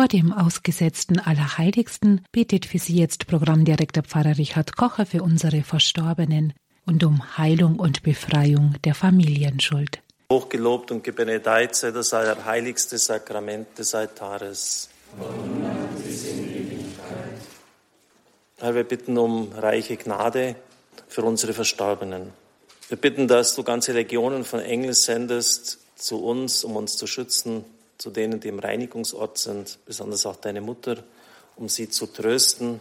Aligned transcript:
Vor 0.00 0.08
dem 0.08 0.32
ausgesetzten 0.32 1.18
Allerheiligsten 1.18 2.24
betet 2.32 2.64
für 2.64 2.78
Sie 2.78 2.96
jetzt 2.96 3.26
Programmdirektor 3.26 4.02
Pfarrer 4.02 4.38
Richard 4.38 4.74
Kocher 4.74 5.04
für 5.04 5.22
unsere 5.22 5.62
Verstorbenen 5.62 6.54
und 6.86 7.04
um 7.04 7.36
Heilung 7.36 7.78
und 7.78 8.02
Befreiung 8.02 8.76
der 8.84 8.94
Familienschuld. 8.94 10.00
Hochgelobt 10.32 10.90
und 10.90 11.04
gebenedeit 11.04 11.76
sei 11.76 11.90
das 11.90 12.14
allerheiligste 12.14 12.96
Sakrament 12.96 13.78
des 13.78 13.94
Altares. 13.94 14.88
Herr, 18.56 18.74
wir 18.74 18.84
bitten 18.84 19.18
um 19.18 19.52
reiche 19.52 19.98
Gnade 19.98 20.56
für 21.08 21.24
unsere 21.24 21.52
Verstorbenen. 21.52 22.32
Wir 22.88 22.96
bitten, 22.96 23.28
dass 23.28 23.54
du 23.54 23.64
ganze 23.64 23.92
Legionen 23.92 24.46
von 24.46 24.60
Engeln 24.60 24.94
sendest 24.94 25.78
zu 25.94 26.24
uns, 26.24 26.64
um 26.64 26.76
uns 26.76 26.96
zu 26.96 27.06
schützen, 27.06 27.66
zu 28.00 28.10
denen, 28.10 28.40
die 28.40 28.48
im 28.48 28.58
Reinigungsort 28.58 29.38
sind, 29.38 29.78
besonders 29.84 30.24
auch 30.24 30.36
deine 30.36 30.60
Mutter, 30.60 31.04
um 31.56 31.68
sie 31.68 31.88
zu 31.90 32.06
trösten, 32.06 32.80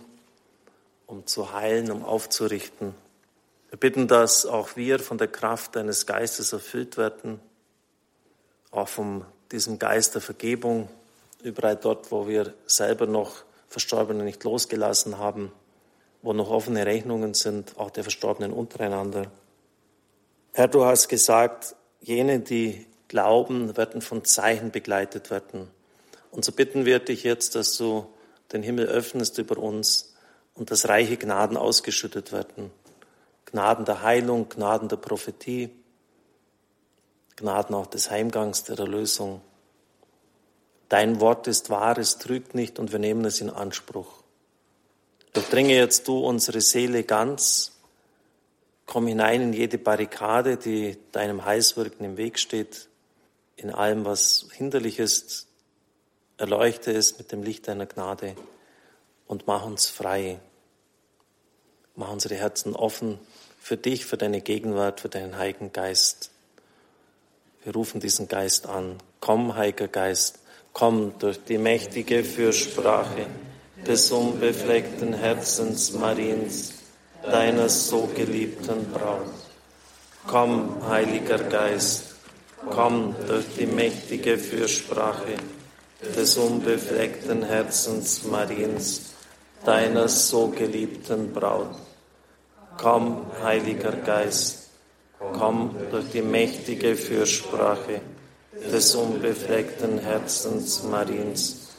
um 1.07 1.27
zu 1.27 1.53
heilen, 1.53 1.91
um 1.91 2.05
aufzurichten. 2.05 2.95
Wir 3.69 3.77
bitten, 3.77 4.07
dass 4.07 4.45
auch 4.45 4.75
wir 4.75 4.99
von 4.99 5.17
der 5.17 5.27
Kraft 5.27 5.75
deines 5.75 6.05
Geistes 6.05 6.53
erfüllt 6.53 6.97
werden, 6.97 7.39
auch 8.71 8.87
von 8.87 9.25
diesem 9.51 9.77
Geist 9.77 10.15
der 10.15 10.21
Vergebung, 10.21 10.89
überall 11.43 11.75
dort, 11.75 12.11
wo 12.11 12.27
wir 12.27 12.53
selber 12.65 13.05
noch 13.05 13.43
Verstorbene 13.67 14.23
nicht 14.23 14.43
losgelassen 14.43 15.17
haben, 15.17 15.51
wo 16.21 16.33
noch 16.33 16.49
offene 16.49 16.85
Rechnungen 16.85 17.33
sind, 17.33 17.77
auch 17.77 17.91
der 17.91 18.03
Verstorbenen 18.03 18.51
untereinander. 18.51 19.31
Herr, 20.53 20.67
du 20.67 20.85
hast 20.85 21.07
gesagt, 21.07 21.75
jene, 22.01 22.39
die 22.39 22.85
glauben, 23.09 23.75
werden 23.75 24.01
von 24.01 24.23
Zeichen 24.23 24.71
begleitet 24.71 25.29
werden. 25.29 25.67
Und 26.31 26.45
so 26.45 26.53
bitten 26.53 26.85
wir 26.85 26.99
dich 26.99 27.23
jetzt, 27.23 27.55
dass 27.55 27.75
du 27.75 28.07
den 28.53 28.63
Himmel 28.63 28.85
öffnest 28.85 29.37
über 29.37 29.57
uns 29.57 30.15
und 30.55 30.71
dass 30.71 30.87
reiche 30.87 31.17
Gnaden 31.17 31.57
ausgeschüttet 31.57 32.31
werden. 32.31 32.71
Gnaden 33.45 33.83
der 33.83 34.01
Heilung, 34.03 34.47
Gnaden 34.47 34.87
der 34.87 34.97
Prophetie, 34.97 35.69
Gnaden 37.35 37.75
auch 37.75 37.87
des 37.87 38.09
Heimgangs, 38.09 38.63
der 38.63 38.79
Erlösung. 38.79 39.41
Dein 40.87 41.19
Wort 41.19 41.47
ist 41.47 41.69
wahr, 41.69 41.97
es 41.97 42.17
trügt 42.17 42.55
nicht 42.55 42.79
und 42.79 42.91
wir 42.91 42.99
nehmen 42.99 43.25
es 43.25 43.41
in 43.41 43.49
Anspruch. 43.49 44.23
Durchdringe 45.33 45.75
jetzt 45.75 46.07
du 46.07 46.19
unsere 46.19 46.61
Seele 46.61 47.03
ganz 47.03 47.73
Komm 48.89 49.05
hinein 49.05 49.41
in 49.41 49.53
jede 49.53 49.77
Barrikade, 49.77 50.57
die 50.57 50.97
deinem 51.11 51.45
Heilswirken 51.45 52.03
im 52.03 52.17
Weg 52.17 52.39
steht, 52.39 52.89
in 53.59 53.71
allem, 53.71 54.05
was 54.05 54.47
hinderlich 54.53 54.99
ist. 54.99 55.47
Erleuchte 56.37 56.91
es 56.91 57.17
mit 57.17 57.31
dem 57.31 57.43
Licht 57.43 57.67
deiner 57.67 57.85
Gnade 57.85 58.35
und 59.27 59.47
mach 59.47 59.65
uns 59.65 59.87
frei. 59.87 60.39
Mach 61.95 62.11
unsere 62.11 62.35
Herzen 62.35 62.75
offen 62.75 63.19
für 63.59 63.75
dich, 63.75 64.05
für 64.05 64.17
deine 64.17 64.41
Gegenwart, 64.41 65.01
für 65.01 65.09
deinen 65.09 65.37
Heiligen 65.37 65.73
Geist. 65.73 66.31
Wir 67.63 67.73
rufen 67.73 67.99
diesen 67.99 68.29
Geist 68.29 68.67
an. 68.67 68.97
Komm, 69.19 69.55
Heiliger 69.55 69.89
Geist, 69.89 70.39
komm 70.71 71.19
durch 71.19 71.43
die 71.43 71.57
mächtige 71.57 72.23
Fürsprache 72.23 73.27
des 73.85 74.11
unbefleckten 74.11 75.13
Herzens 75.13 75.91
Mariens 75.91 76.73
deiner 77.23 77.67
so 77.67 78.09
geliebten 78.15 78.89
Braut. 78.91 79.27
Komm, 80.25 80.87
Heiliger 80.87 81.39
Geist, 81.39 82.08
komm 82.69 83.15
durch 83.27 83.45
die 83.57 83.65
mächtige 83.65 84.37
Fürsprache 84.37 85.35
des 86.15 86.37
unbefleckten 86.37 87.43
Herzens 87.43 88.23
Mariens, 88.23 89.13
deiner 89.65 90.07
so 90.07 90.47
geliebten 90.47 91.33
Braut. 91.33 91.75
Komm, 92.77 93.25
Heiliger 93.43 93.91
Geist, 93.91 94.69
komm 95.19 95.75
durch 95.91 96.11
die 96.11 96.21
mächtige 96.21 96.95
Fürsprache 96.95 98.01
des 98.71 98.95
unbefleckten 98.95 99.99
Herzens 99.99 100.83
Mariens, 100.83 101.69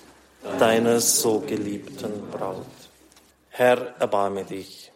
deiner 0.58 1.00
so 1.00 1.40
geliebten 1.40 2.30
Braut. 2.30 2.66
Herr, 3.48 3.94
erbarme 3.98 4.44
dich. 4.44 4.92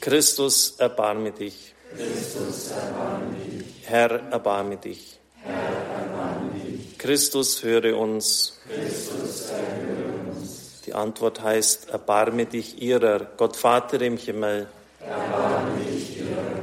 Christus, 0.00 0.74
erbarme 0.78 1.32
dich. 1.32 1.74
Christus, 1.96 2.70
erbarme 2.72 3.34
dich. 3.36 3.53
Herr, 3.86 4.20
erbarme 4.30 4.76
dich. 4.76 5.18
Herr, 5.42 5.54
erbarme 5.54 6.50
dich. 6.54 6.98
Christus, 6.98 7.62
höre 7.62 7.96
uns. 7.98 8.60
Christus. 8.68 9.52
Die 10.86 10.94
Antwort 10.94 11.42
heißt, 11.42 11.90
erbarme 11.90 12.46
dich 12.46 12.80
ihrer, 12.80 13.26
Gott 13.36 13.56
Vater 13.56 14.00
im 14.00 14.16
Himmel. 14.16 14.68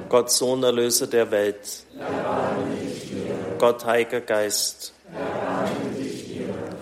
Gott 0.09 0.31
Sohn, 0.31 0.63
Erlöser 0.63 1.07
der 1.07 1.31
Welt. 1.31 1.85
Gott 3.57 3.85
Heiliger 3.85 4.21
Geist. 4.21 4.93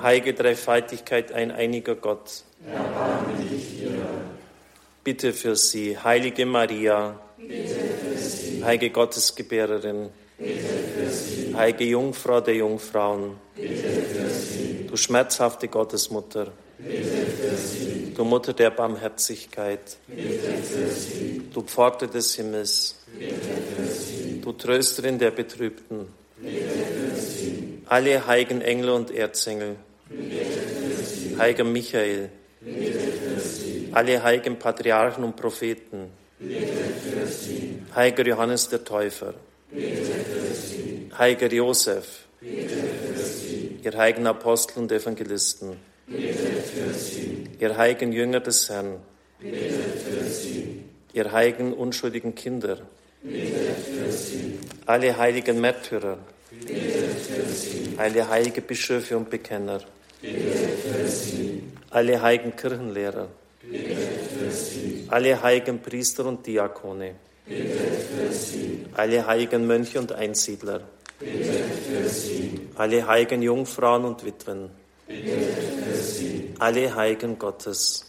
Heilige 0.01 0.33
Dreifaltigkeit, 0.33 1.33
ein 1.33 1.51
einiger 1.51 1.95
Gott. 1.95 2.44
Bitte 5.03 5.33
für 5.33 5.56
sie, 5.56 5.97
heilige 5.97 6.45
Maria, 6.45 7.19
sie. 7.38 8.63
heilige 8.63 8.91
Gottesgebärerin, 8.91 10.09
heilige 11.55 11.83
Jungfrau 11.85 12.39
der 12.41 12.55
Jungfrauen, 12.55 13.35
du 13.55 14.95
schmerzhafte 14.95 15.67
Gottesmutter, 15.67 16.51
du 18.16 18.23
Mutter 18.23 18.53
der 18.53 18.69
Barmherzigkeit, 18.69 19.97
du 21.53 21.61
Pforte 21.61 22.07
des 22.07 22.35
Himmels, 22.35 22.95
du 24.41 24.51
Trösterin 24.53 25.19
der 25.19 25.31
Betrübten, 25.31 26.07
alle 27.88 28.25
heiligen 28.25 28.61
Engel 28.61 28.89
und 28.91 29.11
Erzengel, 29.11 29.75
heiliger 31.38 31.66
Michael, 31.66 32.29
alle 33.91 34.23
heiligen 34.23 34.57
Patriarchen 34.57 35.23
und 35.23 35.35
Propheten, 35.35 36.11
heiliger 37.94 38.25
Johannes 38.25 38.69
der 38.69 38.85
Täufer, 38.85 39.33
heiliger 41.18 41.52
Josef, 41.53 42.25
ihr 42.41 43.97
heiligen 43.97 44.28
Apostel 44.28 44.80
und 44.80 44.91
Evangelisten, 44.91 45.78
ihr 47.59 47.78
heiligen 47.78 48.12
Jünger 48.12 48.40
des 48.40 48.69
Herrn, 48.69 48.97
ihr 51.13 51.31
heiligen 51.31 51.74
unschuldigen 51.74 52.34
Kinder, 52.34 52.80
alle 54.85 55.18
heiligen 55.18 55.62
Märtyrer, 55.62 56.18
alle 57.97 58.28
heilige 58.28 58.62
Bischöfe 58.62 59.18
und 59.18 59.30
Bekenner, 59.30 59.81
alle 61.91 62.22
heiligen 62.22 62.56
Kirchenlehrer, 62.56 63.28
alle 65.09 65.41
heiligen 65.44 65.80
Priester 65.80 66.25
und 66.25 66.47
Diakone, 66.47 67.16
alle 68.93 69.25
heiligen 69.25 69.65
Mönche 69.65 69.99
und 69.99 70.11
Einsiedler, 70.11 70.81
alle 72.75 73.07
heiligen 73.07 73.41
Jungfrauen 73.41 74.05
und 74.05 74.25
Witwen, 74.25 74.69
alle 76.59 76.95
Heiligen 76.95 77.39
Gottes, 77.39 78.05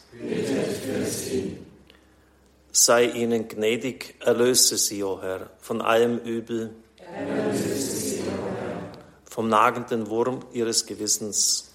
sei 2.72 3.04
ihnen 3.04 3.48
gnädig, 3.48 4.14
erlöse 4.20 4.76
sie, 4.76 5.02
o 5.02 5.14
oh 5.14 5.22
Herr, 5.22 5.50
von 5.60 5.80
allem 5.80 6.18
Übel, 6.18 6.70
vom 9.24 9.48
nagenden 9.48 10.10
Wurm 10.10 10.40
ihres 10.52 10.86
Gewissens, 10.86 11.72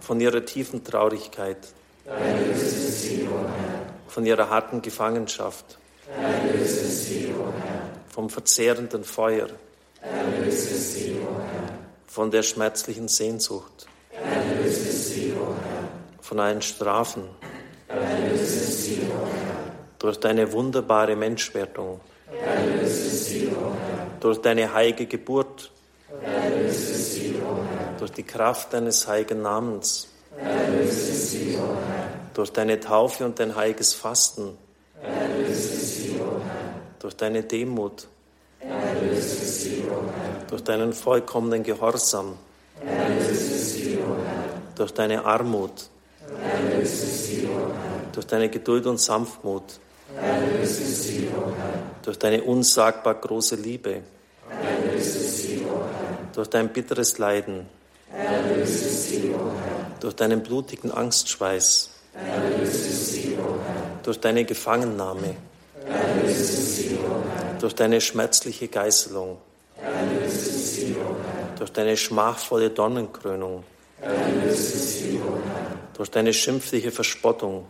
von 0.00 0.20
ihrer 0.20 0.44
tiefen 0.44 0.82
Traurigkeit, 0.84 1.58
von 4.14 4.24
ihrer 4.24 4.48
harten 4.48 4.80
Gefangenschaft, 4.80 5.76
vom 8.06 8.30
verzehrenden 8.30 9.02
Feuer, 9.02 9.48
von 12.06 12.30
der 12.30 12.44
schmerzlichen 12.44 13.08
Sehnsucht, 13.08 13.88
von 16.20 16.38
allen 16.38 16.62
Strafen, 16.62 17.24
durch 19.98 20.20
deine 20.20 20.52
wunderbare 20.52 21.16
Menschwerdung, 21.16 22.00
durch 24.20 24.40
deine 24.40 24.72
heilige 24.72 25.06
Geburt, 25.06 25.72
durch 27.98 28.12
die 28.12 28.22
Kraft 28.22 28.74
deines 28.74 29.08
heiligen 29.08 29.42
Namens, 29.42 30.06
sie, 30.88 31.58
durch 32.34 32.52
deine 32.52 32.80
Taufe 32.80 33.24
und 33.24 33.38
dein 33.38 33.54
heiliges 33.54 33.94
Fasten, 33.94 34.58
sie, 35.52 36.20
durch 36.98 37.16
deine 37.16 37.42
Demut, 37.44 38.08
sie, 39.20 39.84
durch 40.48 40.64
deinen 40.64 40.92
vollkommenen 40.92 41.62
Gehorsam, 41.62 42.36
Durch 44.74 44.92
deine 44.92 45.24
Armut. 45.24 45.88
Durch 48.12 48.26
deine 48.26 48.48
Geduld 48.48 48.86
und 48.86 48.98
Sanftmut. 48.98 49.78
Durch 52.02 52.18
deine 52.18 52.42
unsagbar 52.42 53.14
große 53.14 53.54
Liebe. 53.54 54.02
Durch 56.34 56.48
dein 56.48 56.68
bitteres 56.70 57.18
Leiden. 57.18 57.66
Durch 60.00 60.16
deinen 60.16 60.42
blutigen 60.42 60.90
Angstschweiß. 60.90 61.93
Durch 64.02 64.20
deine 64.20 64.44
Gefangennahme. 64.44 65.36
Durch 67.60 67.74
deine 67.74 68.00
schmerzliche 68.00 68.68
Geißelung. 68.68 69.38
Durch 71.58 71.72
deine 71.72 71.96
schmachvolle 71.96 72.70
Dornenkrönung. 72.70 73.64
Durch 75.94 76.10
deine 76.10 76.32
schimpfliche 76.32 76.90
Verspottung. 76.90 77.66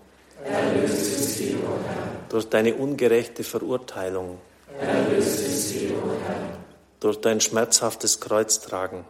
Durch 2.28 2.48
deine 2.48 2.74
ungerechte 2.74 3.44
Verurteilung. 3.44 4.38
Durch 7.00 7.20
dein 7.20 7.40
schmerzhaftes 7.40 8.18
Kreuztragen. 8.18 9.04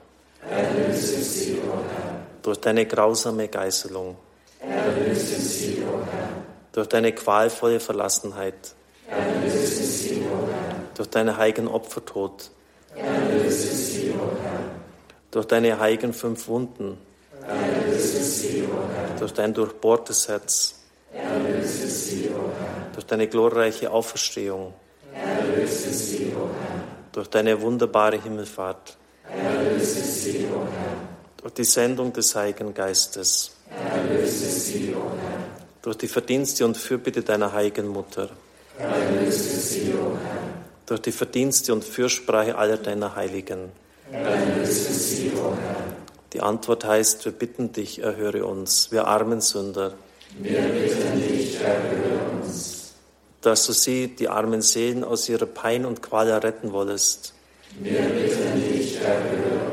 Durch 2.42 2.58
deine 2.58 2.84
grausame 2.86 3.48
Geißelung. 3.48 4.16
Durch 6.72 6.88
deine 6.88 7.12
qualvolle 7.12 7.80
Verlassenheit. 7.80 8.74
Durch 10.94 11.08
deine 11.08 11.36
heiligen 11.36 11.68
Opfertod. 11.68 12.50
Durch 15.30 15.46
deine 15.46 15.78
heiligen 15.78 16.12
fünf 16.12 16.48
Wunden. 16.48 16.98
Durch 19.18 19.32
dein 19.32 19.54
durchbohrtes 19.54 20.28
Herz. 20.28 20.80
Durch 22.92 23.06
deine 23.06 23.28
glorreiche 23.28 23.90
Auferstehung. 23.90 24.74
Durch 27.12 27.28
deine 27.28 27.60
wunderbare 27.60 28.20
Himmelfahrt. 28.20 28.96
Durch 31.36 31.54
die 31.54 31.64
Sendung 31.64 32.12
des 32.12 32.34
Heiligen 32.34 32.74
Geistes. 32.74 33.53
Durch 35.82 35.96
die 35.98 36.08
Verdienste 36.08 36.64
und 36.64 36.76
Fürbitte 36.76 37.22
deiner 37.22 37.52
heiligen 37.52 37.88
Mutter. 37.88 38.30
Durch 40.86 41.00
die 41.00 41.12
Verdienste 41.12 41.72
und 41.72 41.84
Fürsprache 41.84 42.56
aller 42.56 42.76
deiner 42.76 43.14
Heiligen. 43.16 43.70
Die 46.32 46.40
Antwort 46.40 46.84
heißt, 46.84 47.24
wir 47.24 47.32
bitten 47.32 47.72
dich, 47.72 48.02
erhöre 48.02 48.44
uns, 48.44 48.90
wir 48.90 49.06
armen 49.06 49.40
Sünder. 49.40 49.94
Wir 50.38 50.62
bitten 50.62 51.20
dich, 51.20 51.60
erhöre 51.60 52.42
uns. 52.42 52.92
Dass 53.40 53.66
du 53.66 53.72
sie, 53.72 54.08
die 54.08 54.28
armen 54.28 54.62
Seelen, 54.62 55.04
aus 55.04 55.28
ihrer 55.28 55.46
Pein 55.46 55.84
und 55.84 56.02
Qual 56.02 56.30
retten 56.30 56.72
wollest. 56.72 57.34
Wir 57.78 58.00
bitten 58.00 58.60
dich, 58.60 59.00
erhöre 59.00 59.60
uns. 59.60 59.63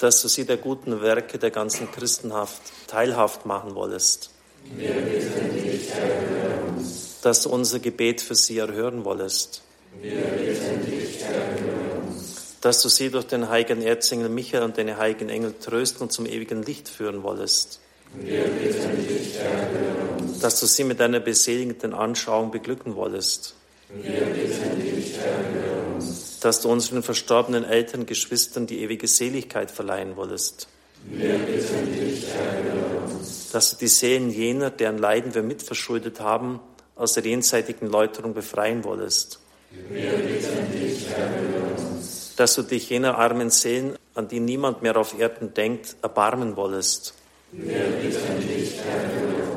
Dass 0.00 0.22
du 0.22 0.28
sie 0.28 0.44
der 0.44 0.58
guten 0.58 1.02
Werke 1.02 1.38
der 1.38 1.50
ganzen 1.50 1.90
Christenhaft 1.90 2.62
teilhaft 2.86 3.46
machen 3.46 3.74
wollest. 3.74 4.30
Wir 4.76 4.92
bitten 4.92 5.54
dich, 5.54 5.90
erhöre 5.90 6.76
uns. 6.76 7.20
Dass 7.22 7.42
du 7.42 7.50
unser 7.50 7.80
Gebet 7.80 8.20
für 8.20 8.34
sie 8.34 8.58
erhören 8.58 9.04
wollest. 9.04 9.62
Wir 10.00 10.20
bitten 10.20 10.86
dich, 10.86 11.22
erhöre 11.22 12.00
uns. 12.06 12.58
Dass 12.60 12.82
du 12.82 12.88
sie 12.88 13.10
durch 13.10 13.26
den 13.26 13.48
heiligen 13.48 13.82
Erzengel 13.82 14.28
Michael 14.28 14.62
und 14.62 14.78
deine 14.78 14.98
heiligen 14.98 15.28
Engel 15.28 15.54
trösten 15.58 16.02
und 16.02 16.12
zum 16.12 16.26
ewigen 16.26 16.62
Licht 16.62 16.88
führen 16.88 17.22
wollest. 17.22 17.80
Wir 18.14 18.44
bitten 18.44 19.06
dich, 19.06 19.36
erhöre 19.36 20.20
uns. 20.20 20.38
Dass 20.40 20.60
du 20.60 20.66
sie 20.66 20.84
mit 20.84 21.00
deiner 21.00 21.20
beseligenden 21.20 21.94
Anschauung 21.94 22.50
beglücken 22.50 22.94
wollest. 22.94 23.54
Wir 23.90 24.20
bitten 24.26 24.80
dich, 24.80 25.16
erhöre 25.18 25.62
uns. 25.62 25.67
Dass 26.40 26.60
du 26.60 26.70
unseren 26.70 27.02
verstorbenen 27.02 27.64
Eltern, 27.64 28.06
Geschwistern 28.06 28.66
die 28.66 28.80
ewige 28.80 29.08
Seligkeit 29.08 29.70
verleihen 29.70 30.16
wollest. 30.16 30.68
Wir 31.06 31.38
bitten 31.38 31.92
dich, 31.92 32.26
uns. 33.04 33.50
Dass 33.50 33.70
du 33.70 33.76
die 33.76 33.88
Seelen 33.88 34.30
jener, 34.30 34.70
deren 34.70 34.98
Leiden 34.98 35.34
wir 35.34 35.42
mitverschuldet 35.42 36.20
haben, 36.20 36.60
aus 36.96 37.14
der 37.14 37.24
jenseitigen 37.24 37.88
Läuterung 37.88 38.34
befreien 38.34 38.84
wollest. 38.84 39.40
Wir 39.88 40.10
bitten 40.10 40.72
dich, 40.72 41.06
uns. 41.94 42.34
Dass 42.36 42.54
du 42.54 42.62
dich 42.62 42.90
jener 42.90 43.18
armen 43.18 43.50
Seelen, 43.50 43.96
an 44.14 44.28
die 44.28 44.40
niemand 44.40 44.82
mehr 44.82 44.96
auf 44.96 45.18
Erden 45.18 45.54
denkt, 45.54 45.96
erbarmen 46.02 46.56
wollest. 46.56 47.14
Wir 47.52 47.78
bitten 47.78 48.48
dich, 48.48 48.74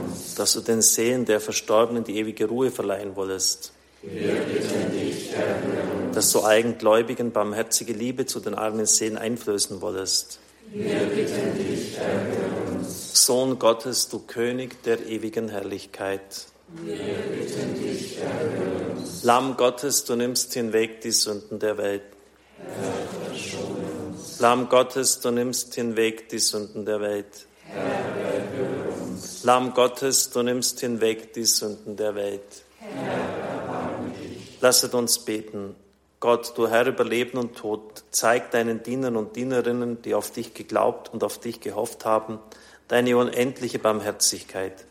uns. 0.07 0.35
Dass 0.35 0.53
du 0.53 0.61
den 0.61 0.81
Seelen 0.81 1.25
der 1.25 1.41
Verstorbenen 1.41 2.03
die 2.03 2.17
ewige 2.17 2.45
Ruhe 2.45 2.71
verleihen 2.71 3.15
wollest. 3.15 3.73
Dass 6.13 6.31
du 6.31 6.44
Eigengläubigen 6.44 7.31
barmherzige 7.31 7.94
Liebe 7.94 8.25
zu 8.25 8.39
den 8.39 8.56
armen 8.56 8.86
Seelen 8.86 9.18
einflößen 9.18 9.81
wollest. 9.81 10.39
Wir 10.74 11.00
bitten 11.00 11.57
dich, 11.57 11.98
erhöre 11.98 12.77
uns. 12.77 13.25
Sohn 13.25 13.59
Gottes, 13.59 14.09
du 14.09 14.19
König 14.19 14.81
der 14.83 15.06
ewigen 15.06 15.50
Herrlichkeit. 15.50 16.48
Wir 16.69 16.95
bitten 16.95 17.75
dich, 17.75 18.18
erhöre 18.18 18.92
uns. 18.98 19.24
Lamm 19.24 19.57
Gottes, 19.57 20.06
du 20.06 20.15
nimmst 20.15 20.53
hinweg 20.53 21.01
die 21.01 21.12
Sünden 21.12 21.59
der 21.59 21.77
Welt. 21.77 22.03
Herr, 22.57 23.27
verschone 23.27 23.86
uns. 24.09 24.39
Lamm 24.39 24.69
Gottes, 24.69 25.19
du 25.19 25.31
nimmst 25.31 25.75
hinweg 25.75 26.30
die 26.30 26.39
Sünden 26.39 26.86
der 26.86 27.01
Welt. 27.01 27.48
Herr, 27.65 27.83
erhöre 27.83 28.89
uns. 29.03 29.44
Lamm 29.44 29.74
Gottes, 29.74 30.30
du 30.31 30.42
nimmst 30.42 30.80
hinweg 30.80 31.33
die 31.33 31.45
Sünden 31.45 31.98
der 31.98 32.15
Welt. 32.15 32.63
Herr. 32.80 33.40
Lasset 34.61 34.93
uns 34.93 35.19
beten. 35.19 35.75
Gott, 36.19 36.55
du 36.55 36.67
Herr 36.67 36.85
über 36.85 37.03
Leben 37.03 37.39
und 37.39 37.55
Tod, 37.55 38.03
zeig 38.11 38.51
deinen 38.51 38.83
Dienern 38.83 39.15
und 39.15 39.35
Dienerinnen, 39.35 40.03
die 40.03 40.13
auf 40.13 40.29
dich 40.29 40.53
geglaubt 40.53 41.11
und 41.11 41.23
auf 41.23 41.39
dich 41.39 41.61
gehofft 41.61 42.05
haben, 42.05 42.37
deine 42.87 43.17
unendliche 43.17 43.79
Barmherzigkeit. 43.79 44.85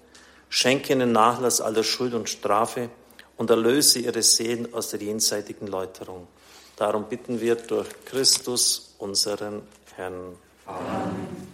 Schenke 0.49 0.93
ihnen 0.93 1.13
Nachlass 1.13 1.61
aller 1.61 1.85
Schuld 1.85 2.15
und 2.15 2.29
Strafe 2.29 2.91
und 3.37 3.49
erlöse 3.49 4.01
ihre 4.01 4.23
Seelen 4.23 4.75
aus 4.75 4.91
der 4.91 5.01
jenseitigen 5.01 5.69
Läuterung. 5.69 6.27
Darum 6.75 7.05
bitten 7.05 7.41
wir 7.41 7.55
durch 7.55 7.87
Christus, 8.07 8.97
unseren 8.99 9.63
Herrn. 9.95 10.37
Amen. 10.67 11.47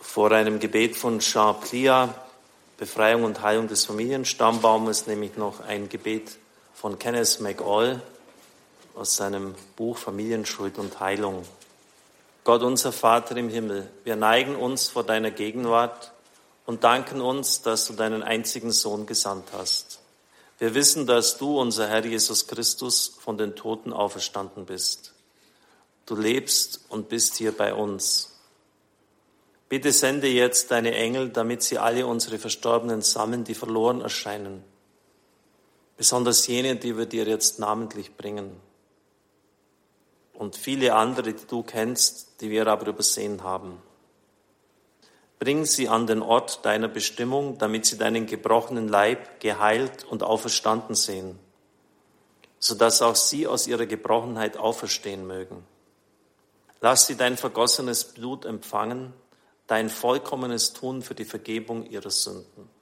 Vor 0.00 0.30
einem 0.30 0.60
Gebet 0.60 0.96
von 0.96 1.18
Jean 1.18 1.58
Plia, 1.60 2.14
Befreiung 2.78 3.24
und 3.24 3.42
Heilung 3.42 3.66
des 3.66 3.84
Familienstammbaumes, 3.86 5.08
nehme 5.08 5.26
ich 5.26 5.36
noch 5.36 5.60
ein 5.60 5.88
Gebet 5.88 6.38
von 6.86 7.00
Kenneth 7.00 7.40
McAll 7.40 8.00
aus 8.94 9.16
seinem 9.16 9.56
Buch 9.74 9.98
Familienschuld 9.98 10.78
und 10.78 11.00
Heilung. 11.00 11.44
Gott, 12.44 12.62
unser 12.62 12.92
Vater 12.92 13.36
im 13.36 13.48
Himmel, 13.48 13.90
wir 14.04 14.14
neigen 14.14 14.54
uns 14.54 14.90
vor 14.90 15.02
deiner 15.02 15.32
Gegenwart 15.32 16.12
und 16.64 16.84
danken 16.84 17.20
uns, 17.20 17.60
dass 17.62 17.88
du 17.88 17.94
deinen 17.94 18.22
einzigen 18.22 18.70
Sohn 18.70 19.04
gesandt 19.04 19.48
hast. 19.52 19.98
Wir 20.60 20.76
wissen, 20.76 21.08
dass 21.08 21.38
du, 21.38 21.58
unser 21.58 21.88
Herr 21.88 22.06
Jesus 22.06 22.46
Christus, 22.46 23.16
von 23.18 23.36
den 23.36 23.56
Toten 23.56 23.92
auferstanden 23.92 24.64
bist. 24.64 25.12
Du 26.06 26.14
lebst 26.14 26.82
und 26.88 27.08
bist 27.08 27.34
hier 27.34 27.50
bei 27.50 27.74
uns. 27.74 28.36
Bitte 29.68 29.90
sende 29.90 30.28
jetzt 30.28 30.70
deine 30.70 30.94
Engel, 30.94 31.30
damit 31.30 31.64
sie 31.64 31.78
alle 31.78 32.06
unsere 32.06 32.38
Verstorbenen 32.38 33.02
sammeln, 33.02 33.42
die 33.42 33.54
verloren 33.56 34.02
erscheinen. 34.02 34.62
Besonders 35.96 36.46
jene, 36.46 36.76
die 36.76 36.96
wir 36.96 37.06
dir 37.06 37.26
jetzt 37.26 37.58
namentlich 37.58 38.16
bringen. 38.16 38.60
Und 40.34 40.56
viele 40.56 40.94
andere, 40.94 41.32
die 41.32 41.46
du 41.46 41.62
kennst, 41.62 42.40
die 42.40 42.50
wir 42.50 42.66
aber 42.66 42.86
übersehen 42.88 43.42
haben. 43.42 43.80
Bring 45.38 45.64
sie 45.64 45.88
an 45.88 46.06
den 46.06 46.22
Ort 46.22 46.64
deiner 46.64 46.88
Bestimmung, 46.88 47.58
damit 47.58 47.86
sie 47.86 47.98
deinen 47.98 48.26
gebrochenen 48.26 48.88
Leib 48.88 49.40
geheilt 49.40 50.04
und 50.04 50.22
auferstanden 50.22 50.94
sehen, 50.94 51.38
sodass 52.58 53.02
auch 53.02 53.16
sie 53.16 53.46
aus 53.46 53.66
ihrer 53.66 53.86
Gebrochenheit 53.86 54.56
auferstehen 54.56 55.26
mögen. 55.26 55.64
Lass 56.80 57.06
sie 57.06 57.16
dein 57.16 57.36
vergossenes 57.36 58.04
Blut 58.04 58.44
empfangen, 58.44 59.12
dein 59.66 59.88
vollkommenes 59.88 60.72
Tun 60.72 61.02
für 61.02 61.14
die 61.14 61.24
Vergebung 61.24 61.86
ihrer 61.86 62.10
Sünden. 62.10 62.75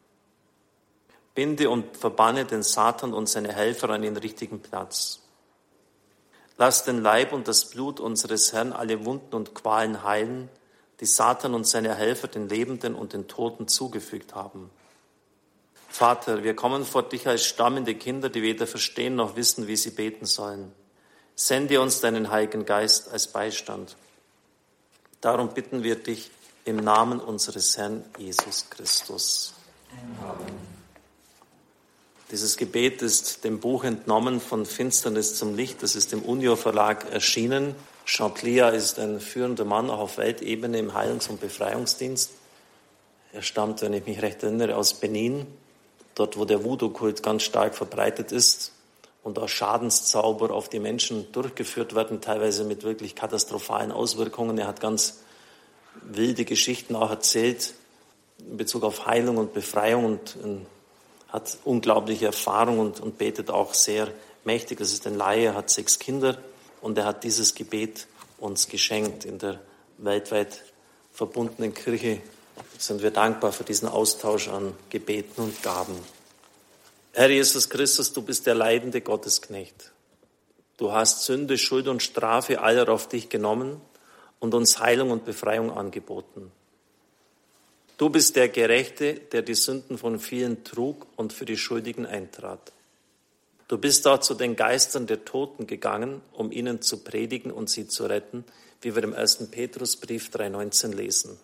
Binde 1.35 1.69
und 1.69 1.97
verbanne 1.97 2.45
den 2.45 2.63
Satan 2.63 3.13
und 3.13 3.29
seine 3.29 3.53
Helfer 3.53 3.91
an 3.91 4.03
den 4.03 4.17
richtigen 4.17 4.61
Platz. 4.61 5.21
Lass 6.57 6.85
den 6.85 7.03
Leib 7.03 7.33
und 7.33 7.49
das 7.49 7.71
Blut 7.71 7.99
unseres 7.99 8.53
Herrn 8.53 8.73
alle 8.73 9.05
Wunden 9.05 9.35
und 9.35 9.55
Qualen 9.55 10.05
heilen, 10.05 10.49
die 11.01 11.07
Satan 11.07 11.55
und 11.55 11.67
seine 11.67 11.95
Helfer 11.95 12.29
den 12.29 12.49
Lebenden 12.49 12.95
und 12.95 13.13
den 13.13 13.27
Toten 13.27 13.67
zugefügt 13.67 14.35
haben. 14.37 14.71
Vater, 15.89 16.45
wir 16.45 16.55
kommen 16.55 16.85
vor 16.85 17.03
dich 17.03 17.27
als 17.27 17.45
stammende 17.45 17.95
Kinder, 17.95 18.29
die 18.29 18.43
weder 18.43 18.67
verstehen 18.67 19.17
noch 19.17 19.37
wissen, 19.37 19.67
wie 19.67 19.77
sie 19.77 19.91
beten 19.91 20.27
sollen. 20.27 20.73
Sende 21.37 21.81
uns 21.81 22.01
deinen 22.01 22.31
Heiligen 22.31 22.65
Geist 22.65 23.11
als 23.11 23.29
Beistand. 23.29 23.97
Darum 25.21 25.49
bitten 25.49 25.83
wir 25.83 25.97
dich 25.97 26.31
im 26.65 26.77
Namen 26.77 27.21
unseres 27.21 27.77
Herrn 27.77 28.05
Jesus 28.19 28.71
Christus. 28.71 29.55
Amen. 30.21 30.74
Dieses 32.31 32.57
Gebet 32.57 33.03
ist 33.03 33.45
dem 33.45 33.61
Buch 33.61 33.85
entnommen 33.85 34.41
von 34.41 34.65
Finsternis 34.65 35.37
zum 35.37 35.55
Licht. 35.55 35.83
Das 35.83 35.95
ist 35.95 36.13
im 36.13 36.23
Unio 36.23 36.57
Verlag 36.57 37.13
erschienen. 37.13 37.75
Champlia 38.07 38.71
ist 38.71 38.99
ein 38.99 39.21
führender 39.21 39.65
Mann 39.65 39.91
auch 39.91 40.01
auf 40.01 40.19
Weltebene 40.19 40.79
im 40.79 40.95
Heilungs- 40.95 41.29
und 41.29 41.41
Befreiungsdienst. 41.41 42.31
Er 43.33 43.43
stammt, 43.43 43.83
wenn 43.83 43.93
ich 43.93 44.07
mich 44.07 44.23
recht 44.23 44.43
erinnere, 44.43 44.77
aus 44.77 44.95
Benin, 44.95 45.47
dort 46.15 46.39
wo 46.39 46.45
der 46.45 46.65
Voodoo-Kult 46.65 47.23
ganz 47.23 47.43
stark 47.43 47.75
verbreitet 47.75 48.33
ist 48.33 48.73
und 49.23 49.39
auch 49.39 49.49
Schadenszauber 49.49 50.51
auf 50.51 50.69
die 50.69 50.79
Menschen 50.79 51.31
durchgeführt 51.33 51.95
werden, 51.95 52.21
teilweise 52.21 52.65
mit 52.65 52.85
wirklich 52.85 53.15
katastrophalen 53.15 53.93
Auswirkungen. 53.93 54.57
Er 54.59 54.67
hat 54.67 54.81
ganz 54.81 55.21
wilde 56.03 56.45
Geschichten 56.45 56.95
auch 56.95 57.11
erzählt 57.11 57.75
in 58.39 58.57
Bezug 58.57 58.83
auf 58.83 59.07
Heilung 59.07 59.37
und 59.37 59.53
Befreiung 59.53 60.05
und 60.05 60.37
hat 61.35 61.59
unglaubliche 61.65 62.27
Erfahrung 62.27 62.79
und, 62.79 63.01
und 63.01 63.19
betet 63.19 63.51
auch 63.51 63.75
sehr 63.75 64.07
mächtig. 64.45 64.79
Das 64.79 64.93
ist 64.93 65.05
ein 65.09 65.17
Laie, 65.17 65.53
hat 65.53 65.69
sechs 65.69 65.99
Kinder 65.99 66.39
und 66.81 66.97
er 66.97 67.07
hat 67.07 67.25
dieses 67.25 67.57
Gebet 67.57 68.07
uns 68.39 68.69
geschenkt. 68.69 69.25
In 69.25 69.41
der 69.41 69.59
weltweit 69.99 70.63
verbundenen 71.13 71.75
Kirche 71.75 72.21
sind 72.79 73.03
wir 73.03 73.11
dankbar 73.11 73.51
für 73.51 73.65
diesen 73.65 73.89
Austausch 73.89 74.47
an 74.47 74.75
Gebeten 74.91 75.43
und 75.43 75.61
Gaben. 75.61 75.97
Herr 77.15 77.31
Jesus 77.31 77.69
Christus, 77.69 78.13
du 78.13 78.23
bist 78.23 78.47
der 78.47 78.55
leidende 78.55 79.01
Gottesknecht. 79.01 79.91
Du 80.77 80.93
hast 80.93 81.25
Sünde, 81.25 81.59
Schuld 81.59 81.89
und 81.89 82.01
Strafe 82.01 82.61
aller 82.61 82.89
auf 82.89 83.09
dich 83.09 83.29
genommen 83.29 83.81
und 84.39 84.55
uns 84.55 84.79
Heilung 84.79 85.11
und 85.11 85.25
Befreiung 85.25 85.73
angeboten. 85.73 86.53
Du 87.97 88.11
bist 88.11 88.35
der 88.37 88.49
Gerechte, 88.49 89.15
der 89.15 89.43
die 89.43 89.55
Sünden 89.55 89.99
von 89.99 90.19
vielen 90.19 90.65
trug 90.65 91.07
und 91.17 91.33
für 91.33 91.45
die 91.45 91.57
Schuldigen 91.57 92.07
eintrat. 92.07 92.73
Du 93.69 93.79
bist 93.79 94.07
auch 94.07 94.19
zu 94.19 94.35
den 94.35 94.57
Geistern 94.57 95.07
der 95.07 95.25
Toten 95.25 95.67
gegangen, 95.67 96.21
um 96.33 96.53
ihnen 96.53 96.83
zu 96.83 97.05
predigen 97.05 97.51
und 97.51 97.71
sie 97.71 97.87
zu 97.87 98.07
retten, 98.07 98.45
wie 98.83 98.95
wir 98.95 99.03
im 99.03 99.15
1. 99.15 99.51
Petrusbrief 99.51 100.31
3.19 100.31 100.95
lesen. 100.95 101.39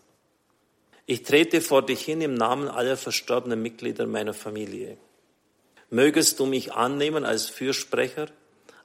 Ich 1.07 1.23
trete 1.23 1.61
vor 1.61 1.85
dich 1.85 2.03
hin 2.03 2.21
im 2.21 2.35
Namen 2.35 2.69
aller 2.69 2.97
verstorbenen 2.97 3.63
Mitglieder 3.63 4.07
meiner 4.07 4.35
Familie. 4.35 4.97
Mögest 5.89 6.39
du 6.39 6.47
mich 6.47 6.73
annehmen 6.73 7.25
als 7.25 7.47
Fürsprecher, 7.47 8.29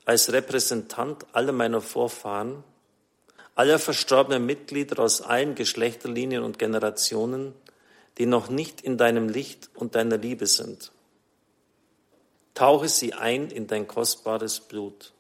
als 0.05 0.31
Repräsentant 0.31 1.25
aller 1.34 1.51
meiner 1.51 1.81
Vorfahren, 1.81 2.63
aller 3.55 3.79
verstorbenen 3.79 4.45
Mitglieder 4.45 5.00
aus 5.00 5.21
allen 5.21 5.55
Geschlechterlinien 5.55 6.43
und 6.43 6.59
Generationen, 6.59 7.53
die 8.17 8.25
noch 8.25 8.50
nicht 8.50 8.81
in 8.81 8.97
deinem 8.97 9.29
Licht 9.29 9.69
und 9.74 9.95
deiner 9.95 10.17
Liebe 10.17 10.45
sind. 10.45 10.91
Tauche 12.53 12.88
sie 12.88 13.13
ein 13.13 13.50
in 13.50 13.67
dein 13.67 13.88
kostbares 13.88 14.59
Blut. 14.59 15.13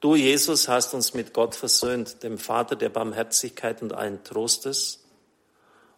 Du, 0.00 0.14
Jesus, 0.14 0.68
hast 0.68 0.92
uns 0.92 1.14
mit 1.14 1.32
Gott 1.32 1.54
versöhnt, 1.54 2.22
dem 2.22 2.36
Vater 2.36 2.76
der 2.76 2.90
Barmherzigkeit 2.90 3.80
und 3.80 3.94
allen 3.94 4.22
Trostes. 4.22 5.02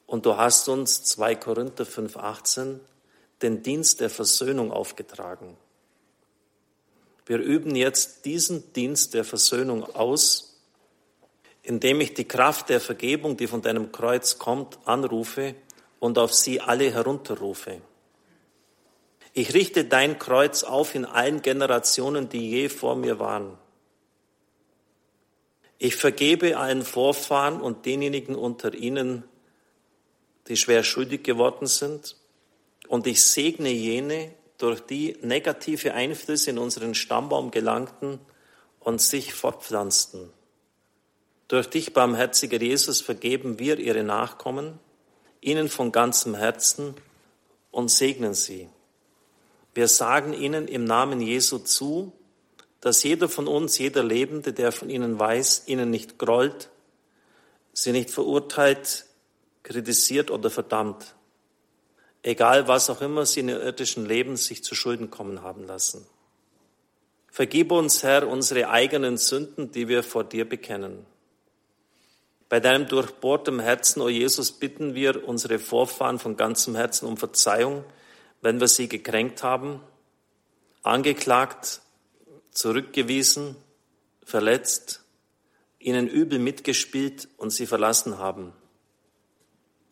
Und 0.07 0.27
du 0.27 0.37
hast 0.37 0.69
uns, 0.69 1.03
2 1.03 1.35
Korinther 1.35 1.85
5,18, 1.85 2.79
den 3.43 3.65
Dienst 3.65 4.01
der 4.01 4.11
Versöhnung 4.11 4.71
aufgetragen. 4.71 5.57
Wir 7.27 7.39
üben 7.39 7.75
jetzt 7.75 8.25
diesen 8.25 8.73
Dienst 8.73 9.15
der 9.15 9.25
Versöhnung 9.25 9.83
aus, 9.83 10.57
indem 11.63 12.01
ich 12.01 12.15
die 12.15 12.27
Kraft 12.29 12.69
der 12.69 12.81
Vergebung, 12.81 13.37
die 13.37 13.49
von 13.49 13.63
deinem 13.63 13.91
Kreuz 13.91 14.39
kommt, 14.39 14.79
anrufe 14.85 15.57
und 15.99 16.19
auf 16.19 16.33
sie 16.33 16.61
alle 16.61 16.93
herunterrufe. 16.93 17.81
Ich 19.33 19.53
richte 19.53 19.85
dein 19.85 20.19
Kreuz 20.21 20.63
auf 20.63 20.95
in 20.95 21.05
allen 21.05 21.43
Generationen, 21.43 22.29
die 22.29 22.49
je 22.49 22.69
vor 22.69 22.95
mir 22.95 23.19
waren. 23.19 23.59
Ich 25.79 25.97
vergebe 25.97 26.57
allen 26.57 26.83
Vorfahren 26.83 27.61
und 27.61 27.85
denjenigen 27.85 28.37
unter 28.37 28.73
ihnen, 28.73 29.25
die 30.47 30.57
schwer 30.57 30.85
schuldig 30.85 31.25
geworden 31.25 31.67
sind, 31.67 32.17
und 32.89 33.09
ich 33.09 33.25
segne 33.25 33.69
jene, 33.71 34.33
durch 34.59 34.81
die 34.81 35.17
negative 35.23 35.95
Einflüsse 35.95 36.51
in 36.51 36.59
unseren 36.59 36.95
Stammbaum 36.95 37.51
gelangten 37.51 38.19
und 38.81 39.01
sich 39.01 39.35
fortpflanzten. 39.35 40.31
Durch 41.49 41.69
dich, 41.69 41.93
barmherziger 41.93 42.61
Jesus, 42.61 43.01
vergeben 43.01 43.59
wir 43.59 43.79
ihre 43.79 44.03
Nachkommen, 44.03 44.79
ihnen 45.41 45.69
von 45.69 45.93
ganzem 45.93 46.35
Herzen 46.35 46.95
und 47.71 47.91
segnen 47.91 48.35
sie. 48.35 48.69
Wir 49.75 49.89
sagen 49.89 50.33
ihnen 50.33 50.69
im 50.69 50.85
Namen 50.85 51.21
Jesu 51.21 51.59
zu, 51.59 52.13
dass 52.81 53.03
jeder 53.03 53.29
von 53.29 53.47
uns, 53.47 53.79
jeder 53.79 54.03
Lebende, 54.03 54.53
der 54.53 54.73
von 54.73 54.91
ihnen 54.91 55.19
weiß, 55.19 55.65
ihnen 55.67 55.91
nicht 55.91 56.19
grollt, 56.19 56.71
sie 57.73 57.93
nicht 57.93 58.11
verurteilt, 58.11 59.07
kritisiert 59.63 60.31
oder 60.31 60.51
verdammt 60.51 61.16
egal 62.27 62.67
was 62.67 62.91
auch 62.91 63.01
immer 63.01 63.25
sie 63.25 63.41
in 63.41 63.49
ihrem 63.49 63.63
irdischen 63.63 64.05
Leben 64.05 64.37
sich 64.37 64.65
zu 64.65 64.75
Schulden 64.75 65.11
kommen 65.11 65.43
haben 65.43 65.65
lassen. 65.65 66.05
Vergib 67.31 67.71
uns, 67.71 68.03
Herr, 68.03 68.27
unsere 68.27 68.69
eigenen 68.69 69.17
Sünden, 69.17 69.71
die 69.71 69.87
wir 69.87 70.03
vor 70.03 70.25
dir 70.25 70.49
bekennen. 70.49 71.07
Bei 72.49 72.59
deinem 72.59 72.89
durchbohrtem 72.89 73.61
Herzen, 73.61 74.01
o 74.01 74.09
Jesus, 74.09 74.51
bitten 74.51 74.95
wir 74.95 75.27
unsere 75.29 75.59
Vorfahren 75.59 76.19
von 76.19 76.37
ganzem 76.37 76.75
Herzen 76.75 77.07
um 77.07 77.17
Verzeihung, 77.17 77.85
wenn 78.41 78.59
wir 78.59 78.69
sie 78.69 78.89
gekränkt 78.89 79.43
haben, 79.43 79.81
angeklagt, 80.83 81.81
zurückgewiesen, 82.51 83.57
verletzt, 84.25 85.05
ihnen 85.79 86.09
übel 86.09 86.41
mitgespielt 86.41 87.29
und 87.37 87.51
sie 87.51 87.67
verlassen 87.67 88.19
haben 88.19 88.53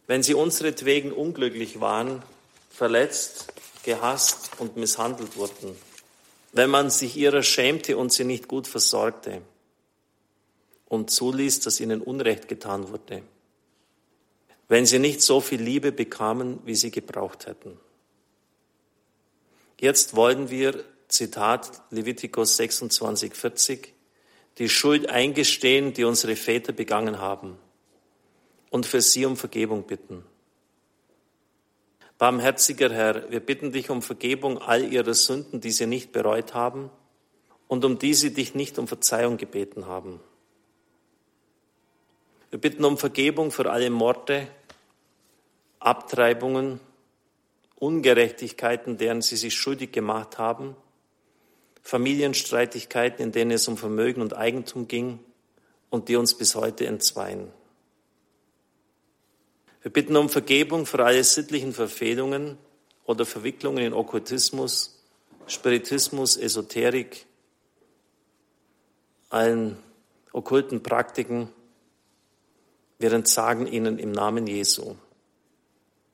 wenn 0.06 0.22
sie 0.22 0.34
unseretwegen 0.34 1.12
unglücklich 1.12 1.80
waren, 1.80 2.22
verletzt, 2.70 3.52
gehasst 3.84 4.50
und 4.58 4.76
misshandelt 4.76 5.36
wurden, 5.36 5.76
wenn 6.52 6.70
man 6.70 6.90
sich 6.90 7.16
ihrer 7.16 7.42
schämte 7.42 7.96
und 7.96 8.12
sie 8.12 8.24
nicht 8.24 8.48
gut 8.48 8.66
versorgte 8.66 9.42
und 10.86 11.10
zuließ, 11.10 11.60
dass 11.60 11.80
ihnen 11.80 12.00
Unrecht 12.00 12.48
getan 12.48 12.90
wurde, 12.90 13.22
wenn 14.68 14.86
sie 14.86 14.98
nicht 14.98 15.22
so 15.22 15.40
viel 15.40 15.60
Liebe 15.60 15.92
bekamen, 15.92 16.60
wie 16.64 16.74
sie 16.74 16.90
gebraucht 16.90 17.46
hätten. 17.46 17.78
Jetzt 19.80 20.16
wollen 20.16 20.50
wir, 20.50 20.84
Zitat 21.08 21.82
Levitikus 21.90 22.56
26, 22.56 23.34
40, 23.34 23.92
die 24.58 24.68
Schuld 24.68 25.08
eingestehen, 25.10 25.92
die 25.92 26.04
unsere 26.04 26.36
Väter 26.36 26.72
begangen 26.72 27.18
haben 27.18 27.58
und 28.74 28.86
für 28.86 29.00
sie 29.00 29.24
um 29.24 29.36
Vergebung 29.36 29.84
bitten. 29.84 30.24
Barmherziger 32.18 32.92
Herr, 32.92 33.30
wir 33.30 33.38
bitten 33.38 33.70
dich 33.70 33.88
um 33.88 34.02
Vergebung 34.02 34.58
all 34.58 34.92
ihrer 34.92 35.14
Sünden, 35.14 35.60
die 35.60 35.70
sie 35.70 35.86
nicht 35.86 36.10
bereut 36.10 36.54
haben 36.54 36.90
und 37.68 37.84
um 37.84 38.00
die 38.00 38.14
sie 38.14 38.34
dich 38.34 38.56
nicht 38.56 38.76
um 38.80 38.88
Verzeihung 38.88 39.36
gebeten 39.36 39.86
haben. 39.86 40.18
Wir 42.50 42.58
bitten 42.58 42.84
um 42.84 42.98
Vergebung 42.98 43.52
für 43.52 43.70
alle 43.70 43.90
Morde, 43.90 44.48
Abtreibungen, 45.78 46.80
Ungerechtigkeiten, 47.76 48.98
deren 48.98 49.22
sie 49.22 49.36
sich 49.36 49.54
schuldig 49.54 49.92
gemacht 49.92 50.38
haben, 50.38 50.74
Familienstreitigkeiten, 51.82 53.24
in 53.24 53.30
denen 53.30 53.52
es 53.52 53.68
um 53.68 53.76
Vermögen 53.76 54.20
und 54.20 54.36
Eigentum 54.36 54.88
ging 54.88 55.20
und 55.90 56.08
die 56.08 56.16
uns 56.16 56.34
bis 56.36 56.56
heute 56.56 56.88
entzweien. 56.88 57.52
Wir 59.84 59.92
bitten 59.92 60.16
um 60.16 60.30
Vergebung 60.30 60.86
für 60.86 61.04
alle 61.04 61.22
sittlichen 61.22 61.74
Verfehlungen 61.74 62.56
oder 63.04 63.26
Verwicklungen 63.26 63.84
in 63.84 63.92
Okkultismus, 63.92 64.98
Spiritismus, 65.46 66.38
Esoterik, 66.38 67.26
allen 69.28 69.76
okkulten 70.32 70.82
Praktiken. 70.82 71.50
Wir 72.98 73.12
entsagen 73.12 73.66
ihnen 73.66 73.98
im 73.98 74.10
Namen 74.10 74.46
Jesu. 74.46 74.96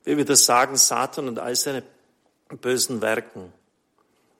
Wir 0.03 0.17
wieder 0.17 0.35
sagen 0.35 0.75
Satan 0.75 1.29
und 1.29 1.39
all 1.39 1.55
seine 1.55 1.83
bösen 2.49 3.01
Werken. 3.01 3.53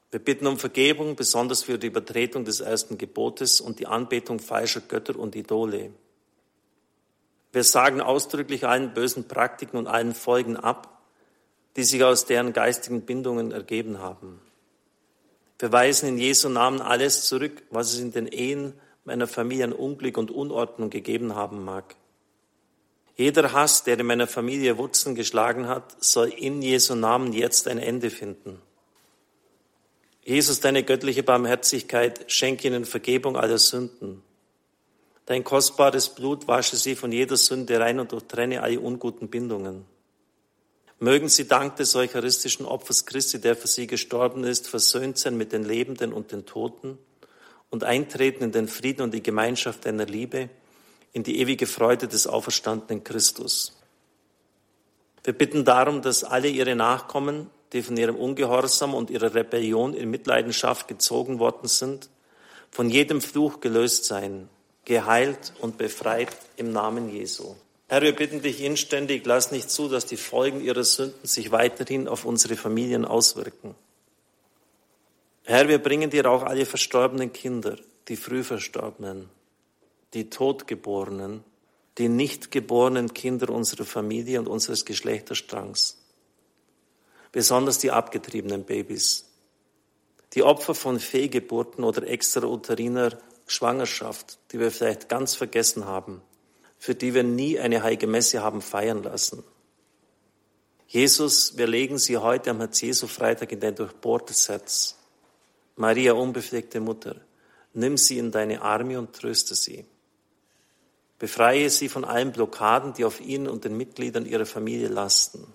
Wir 0.09 0.19
bitten 0.19 0.45
um 0.45 0.57
Vergebung, 0.57 1.15
besonders 1.15 1.63
für 1.63 1.79
die 1.79 1.87
Übertretung 1.87 2.43
des 2.43 2.59
ersten 2.59 2.97
Gebotes 2.97 3.61
und 3.61 3.79
die 3.79 3.87
Anbetung 3.87 4.39
falscher 4.39 4.81
Götter 4.81 5.17
und 5.17 5.37
Idole. 5.37 5.91
Wir 7.51 7.63
sagen 7.63 8.01
ausdrücklich 8.01 8.65
allen 8.65 8.93
bösen 8.93 9.27
Praktiken 9.27 9.77
und 9.77 9.87
allen 9.87 10.13
Folgen 10.13 10.55
ab, 10.55 11.01
die 11.75 11.83
sich 11.83 12.03
aus 12.03 12.25
deren 12.25 12.53
geistigen 12.53 13.01
Bindungen 13.01 13.51
ergeben 13.51 13.99
haben. 13.99 14.41
Wir 15.59 15.71
weisen 15.71 16.09
in 16.09 16.17
Jesu 16.17 16.49
Namen 16.49 16.81
alles 16.81 17.25
zurück, 17.25 17.63
was 17.69 17.93
es 17.93 17.99
in 17.99 18.11
den 18.11 18.27
Ehen 18.27 18.73
meiner 19.05 19.27
Familie 19.27 19.65
an 19.65 19.73
Unglück 19.73 20.17
und 20.17 20.31
Unordnung 20.31 20.89
gegeben 20.89 21.35
haben 21.35 21.63
mag. 21.63 21.95
Jeder 23.15 23.51
Hass, 23.51 23.83
der 23.83 23.99
in 23.99 24.05
meiner 24.05 24.27
Familie 24.27 24.77
Wurzeln 24.77 25.15
geschlagen 25.15 25.67
hat, 25.67 26.03
soll 26.03 26.29
in 26.29 26.61
Jesu 26.61 26.95
Namen 26.95 27.33
jetzt 27.33 27.67
ein 27.67 27.77
Ende 27.77 28.09
finden. 28.09 28.61
Jesus, 30.23 30.59
deine 30.59 30.83
göttliche 30.83 31.23
Barmherzigkeit, 31.23 32.31
schenke 32.31 32.67
ihnen 32.67 32.85
Vergebung 32.85 33.37
aller 33.37 33.57
Sünden. 33.57 34.23
Dein 35.31 35.45
kostbares 35.45 36.09
Blut 36.09 36.49
wasche 36.49 36.75
sie 36.75 36.93
von 36.93 37.13
jeder 37.13 37.37
Sünde 37.37 37.79
rein 37.79 38.01
und 38.01 38.11
durchtrenne 38.11 38.61
alle 38.61 38.81
unguten 38.81 39.29
Bindungen. 39.29 39.85
Mögen 40.99 41.29
sie 41.29 41.47
dank 41.47 41.77
des 41.77 41.95
eucharistischen 41.95 42.65
Opfers 42.65 43.05
Christi, 43.05 43.39
der 43.39 43.55
für 43.55 43.69
sie 43.69 43.87
gestorben 43.87 44.43
ist, 44.43 44.67
versöhnt 44.67 45.17
sein 45.17 45.37
mit 45.37 45.53
den 45.53 45.63
Lebenden 45.63 46.11
und 46.11 46.33
den 46.33 46.45
Toten 46.45 46.97
und 47.69 47.85
eintreten 47.85 48.43
in 48.43 48.51
den 48.51 48.67
Frieden 48.67 49.03
und 49.03 49.13
die 49.13 49.23
Gemeinschaft 49.23 49.85
deiner 49.85 50.05
Liebe, 50.05 50.49
in 51.13 51.23
die 51.23 51.39
ewige 51.39 51.65
Freude 51.65 52.09
des 52.09 52.27
auferstandenen 52.27 53.05
Christus. 53.05 53.77
Wir 55.23 55.31
bitten 55.31 55.63
darum, 55.63 56.01
dass 56.01 56.25
alle 56.25 56.49
ihre 56.49 56.75
Nachkommen, 56.75 57.49
die 57.71 57.83
von 57.83 57.95
ihrem 57.95 58.17
Ungehorsam 58.17 58.93
und 58.93 59.09
ihrer 59.09 59.33
Rebellion 59.33 59.93
in 59.93 60.11
Mitleidenschaft 60.11 60.89
gezogen 60.89 61.39
worden 61.39 61.69
sind, 61.69 62.09
von 62.69 62.89
jedem 62.89 63.21
Fluch 63.21 63.61
gelöst 63.61 64.03
seien, 64.03 64.49
geheilt 64.91 65.53
und 65.61 65.77
befreit 65.77 66.35
im 66.57 66.73
Namen 66.73 67.09
Jesu. 67.09 67.55
Herr, 67.87 68.01
wir 68.01 68.13
bitten 68.13 68.41
dich 68.41 68.61
inständig, 68.61 69.25
lass 69.25 69.49
nicht 69.49 69.71
zu, 69.71 69.87
dass 69.87 70.05
die 70.05 70.17
Folgen 70.17 70.59
ihrer 70.59 70.83
Sünden 70.83 71.25
sich 71.25 71.53
weiterhin 71.53 72.09
auf 72.09 72.25
unsere 72.25 72.57
Familien 72.57 73.05
auswirken. 73.05 73.73
Herr, 75.43 75.69
wir 75.69 75.77
bringen 75.77 76.09
dir 76.09 76.29
auch 76.29 76.43
alle 76.43 76.65
verstorbenen 76.65 77.31
Kinder, 77.31 77.77
die 78.09 78.17
früh 78.17 78.43
verstorbenen, 78.43 79.29
die 80.13 80.29
Totgeborenen, 80.29 81.45
die 81.97 82.09
nicht 82.09 82.51
geborenen 82.51 83.13
Kinder 83.13 83.49
unserer 83.49 83.85
Familie 83.85 84.41
und 84.41 84.49
unseres 84.49 84.83
Geschlechterstrangs, 84.83 86.03
besonders 87.31 87.77
die 87.77 87.91
abgetriebenen 87.91 88.65
Babys, 88.65 89.23
die 90.33 90.43
Opfer 90.43 90.75
von 90.75 90.99
Fehlgeburten 90.99 91.85
oder 91.85 92.05
extrauteriner 92.05 93.17
Schwangerschaft, 93.51 94.39
die 94.51 94.59
wir 94.59 94.71
vielleicht 94.71 95.09
ganz 95.09 95.35
vergessen 95.35 95.85
haben, 95.85 96.21
für 96.77 96.95
die 96.95 97.13
wir 97.13 97.23
nie 97.23 97.59
eine 97.59 97.83
heilige 97.83 98.07
Messe 98.07 98.41
haben 98.41 98.61
feiern 98.61 99.03
lassen. 99.03 99.43
Jesus, 100.87 101.57
wir 101.57 101.67
legen 101.67 101.97
sie 101.97 102.17
heute 102.17 102.49
am 102.49 102.59
Herz-Jesu-Freitag 102.59 103.51
in 103.51 103.59
dein 103.59 103.75
durchbohrtes 103.75 104.49
Herz. 104.49 104.97
Maria, 105.75 106.13
unbefleckte 106.13 106.79
Mutter, 106.79 107.15
nimm 107.73 107.97
sie 107.97 108.17
in 108.17 108.31
deine 108.31 108.61
Arme 108.61 108.97
und 108.99 109.13
tröste 109.13 109.55
sie. 109.55 109.85
Befreie 111.19 111.69
sie 111.69 111.87
von 111.87 112.03
allen 112.03 112.31
Blockaden, 112.31 112.93
die 112.93 113.05
auf 113.05 113.21
ihnen 113.21 113.47
und 113.47 113.63
den 113.63 113.77
Mitgliedern 113.77 114.25
ihrer 114.25 114.45
Familie 114.45 114.87
lasten. 114.87 115.45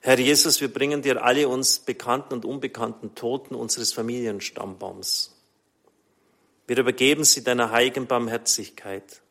Herr 0.00 0.18
Jesus, 0.18 0.60
wir 0.60 0.72
bringen 0.72 1.02
dir 1.02 1.24
alle 1.24 1.48
uns 1.48 1.80
bekannten 1.80 2.34
und 2.34 2.44
unbekannten 2.44 3.14
Toten 3.14 3.54
unseres 3.54 3.92
Familienstammbaums. 3.92 5.37
Wir 6.68 6.76
übergeben 6.76 7.24
sie 7.24 7.42
deiner 7.42 7.70
heiligen 7.70 8.06
Barmherzigkeit. 8.06 9.22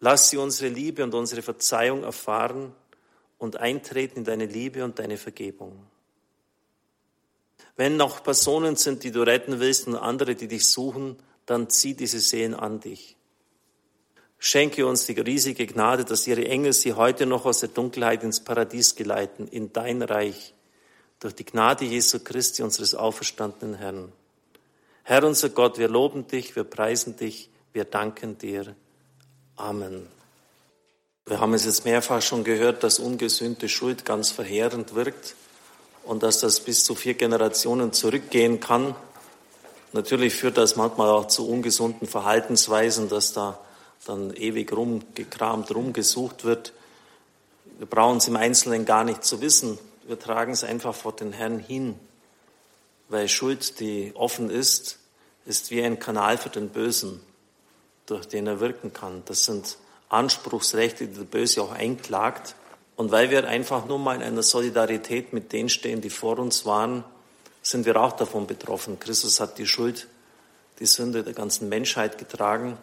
Lass 0.00 0.30
sie 0.30 0.38
unsere 0.38 0.72
Liebe 0.72 1.04
und 1.04 1.12
unsere 1.14 1.42
Verzeihung 1.42 2.02
erfahren 2.02 2.72
und 3.36 3.58
eintreten 3.58 4.20
in 4.20 4.24
deine 4.24 4.46
Liebe 4.46 4.82
und 4.82 4.98
deine 4.98 5.18
Vergebung. 5.18 5.86
Wenn 7.76 7.98
noch 7.98 8.22
Personen 8.22 8.76
sind, 8.76 9.04
die 9.04 9.10
du 9.10 9.20
retten 9.20 9.60
willst 9.60 9.86
und 9.86 9.96
andere, 9.96 10.34
die 10.34 10.48
dich 10.48 10.66
suchen, 10.66 11.16
dann 11.44 11.68
zieh 11.68 11.92
diese 11.92 12.20
Seelen 12.20 12.54
an 12.54 12.80
dich. 12.80 13.16
Schenke 14.38 14.86
uns 14.86 15.04
die 15.04 15.20
riesige 15.20 15.66
Gnade, 15.66 16.06
dass 16.06 16.26
ihre 16.26 16.48
Engel 16.48 16.72
sie 16.72 16.94
heute 16.94 17.26
noch 17.26 17.44
aus 17.44 17.60
der 17.60 17.68
Dunkelheit 17.68 18.22
ins 18.22 18.40
Paradies 18.40 18.96
geleiten, 18.96 19.46
in 19.46 19.74
dein 19.74 20.00
Reich, 20.00 20.54
durch 21.20 21.34
die 21.34 21.44
Gnade 21.44 21.84
Jesu 21.84 22.18
Christi, 22.20 22.62
unseres 22.62 22.94
auferstandenen 22.94 23.74
Herrn. 23.74 24.12
Herr 25.04 25.24
unser 25.24 25.48
Gott, 25.48 25.78
wir 25.78 25.88
loben 25.88 26.28
dich, 26.28 26.54
wir 26.54 26.64
preisen 26.64 27.16
dich, 27.16 27.50
wir 27.72 27.84
danken 27.84 28.38
dir. 28.38 28.76
Amen. 29.56 30.06
Wir 31.26 31.40
haben 31.40 31.54
es 31.54 31.64
jetzt 31.64 31.84
mehrfach 31.84 32.22
schon 32.22 32.44
gehört, 32.44 32.84
dass 32.84 33.00
ungesühnte 33.00 33.68
Schuld 33.68 34.04
ganz 34.04 34.30
verheerend 34.30 34.94
wirkt 34.94 35.34
und 36.04 36.22
dass 36.22 36.38
das 36.40 36.60
bis 36.60 36.84
zu 36.84 36.94
vier 36.94 37.14
Generationen 37.14 37.92
zurückgehen 37.92 38.60
kann. 38.60 38.94
Natürlich 39.92 40.34
führt 40.34 40.56
das 40.56 40.76
manchmal 40.76 41.10
auch 41.10 41.26
zu 41.26 41.48
ungesunden 41.48 42.06
Verhaltensweisen, 42.06 43.08
dass 43.08 43.32
da 43.32 43.58
dann 44.06 44.32
ewig 44.34 44.72
rumgekramt, 44.72 45.74
rumgesucht 45.74 46.44
wird. 46.44 46.72
Wir 47.78 47.86
brauchen 47.86 48.18
es 48.18 48.28
im 48.28 48.36
Einzelnen 48.36 48.84
gar 48.84 49.04
nicht 49.04 49.24
zu 49.24 49.40
wissen. 49.40 49.78
Wir 50.06 50.18
tragen 50.18 50.52
es 50.52 50.64
einfach 50.64 50.94
vor 50.94 51.12
den 51.12 51.32
Herrn 51.32 51.58
hin, 51.58 51.98
weil 53.08 53.28
Schuld, 53.28 53.80
die 53.80 54.12
offen 54.14 54.50
ist, 54.50 54.98
ist 55.44 55.70
wie 55.70 55.82
ein 55.82 55.98
Kanal 55.98 56.38
für 56.38 56.50
den 56.50 56.68
Bösen, 56.68 57.20
durch 58.06 58.26
den 58.26 58.46
er 58.46 58.60
wirken 58.60 58.92
kann. 58.92 59.22
Das 59.26 59.44
sind 59.44 59.76
Anspruchsrechte, 60.08 61.06
die 61.06 61.14
der 61.14 61.24
Böse 61.24 61.62
auch 61.62 61.72
einklagt. 61.72 62.54
Und 62.96 63.10
weil 63.10 63.30
wir 63.30 63.48
einfach 63.48 63.86
nur 63.86 63.98
mal 63.98 64.16
in 64.16 64.22
einer 64.22 64.42
Solidarität 64.42 65.32
mit 65.32 65.52
denen 65.52 65.68
stehen, 65.68 66.00
die 66.00 66.10
vor 66.10 66.38
uns 66.38 66.66
waren, 66.66 67.04
sind 67.62 67.86
wir 67.86 67.96
auch 68.00 68.12
davon 68.12 68.46
betroffen. 68.46 68.98
Christus 68.98 69.40
hat 69.40 69.58
die 69.58 69.66
Schuld, 69.66 70.08
die 70.78 70.86
Sünde 70.86 71.22
der 71.22 71.32
ganzen 71.32 71.68
Menschheit 71.68 72.18
getragen. 72.18 72.76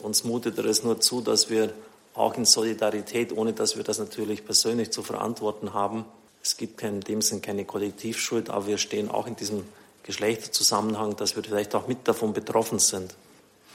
Uns 0.00 0.24
mutet 0.24 0.58
er 0.58 0.66
es 0.66 0.84
nur 0.84 1.00
zu, 1.00 1.20
dass 1.20 1.50
wir 1.50 1.72
auch 2.14 2.36
in 2.36 2.44
Solidarität, 2.44 3.32
ohne 3.32 3.52
dass 3.52 3.76
wir 3.76 3.84
das 3.84 3.98
natürlich 3.98 4.44
persönlich 4.44 4.90
zu 4.90 5.02
verantworten 5.02 5.72
haben, 5.72 6.04
es 6.42 6.56
gibt 6.56 6.82
in 6.82 7.00
dem 7.00 7.22
Sinn 7.22 7.42
keine 7.42 7.64
Kollektivschuld, 7.64 8.50
aber 8.50 8.66
wir 8.66 8.78
stehen 8.78 9.10
auch 9.10 9.26
in 9.26 9.36
diesem 9.36 9.64
Geschlechterzusammenhang, 10.02 11.16
dass 11.16 11.36
wir 11.36 11.42
vielleicht 11.42 11.74
auch 11.74 11.86
mit 11.86 12.08
davon 12.08 12.32
betroffen 12.32 12.78
sind. 12.78 13.14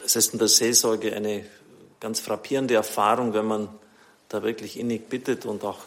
Es 0.04 0.15
ist 0.15 0.34
in 0.34 0.39
der 0.39 0.47
Seelsorge 0.47 1.15
eine 1.15 1.45
ganz 1.99 2.19
frappierende 2.19 2.73
Erfahrung, 2.73 3.34
wenn 3.34 3.45
man 3.45 3.69
da 4.30 4.43
wirklich 4.43 4.80
innig 4.80 5.10
bittet 5.10 5.45
und 5.45 5.63
auch 5.63 5.80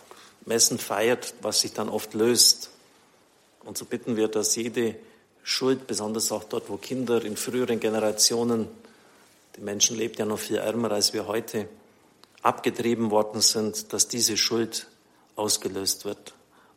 Messen 0.45 0.79
feiert, 0.79 1.35
was 1.43 1.61
sich 1.61 1.73
dann 1.73 1.89
oft 1.89 2.15
löst. 2.15 2.71
Und 3.65 3.77
so 3.77 3.85
bitten 3.85 4.17
wir, 4.17 4.29
dass 4.29 4.55
jede 4.55 4.95
Schuld, 5.43 5.87
besonders 5.87 6.31
auch 6.31 6.45
dort, 6.45 6.71
wo 6.71 6.77
Kinder 6.77 7.25
in 7.25 7.37
früheren 7.37 7.81
Generationen 7.81 8.69
die 9.57 9.63
Menschen 9.63 9.97
lebten 9.97 10.21
ja 10.21 10.27
noch 10.27 10.39
viel 10.39 10.57
ärmer 10.57 10.93
als 10.93 11.13
wir 11.13 11.27
heute, 11.27 11.69
abgetrieben 12.43 13.11
worden 13.11 13.41
sind, 13.41 13.93
dass 13.93 14.07
diese 14.07 14.37
Schuld 14.37 14.87
ausgelöst 15.35 16.05
wird. 16.05 16.35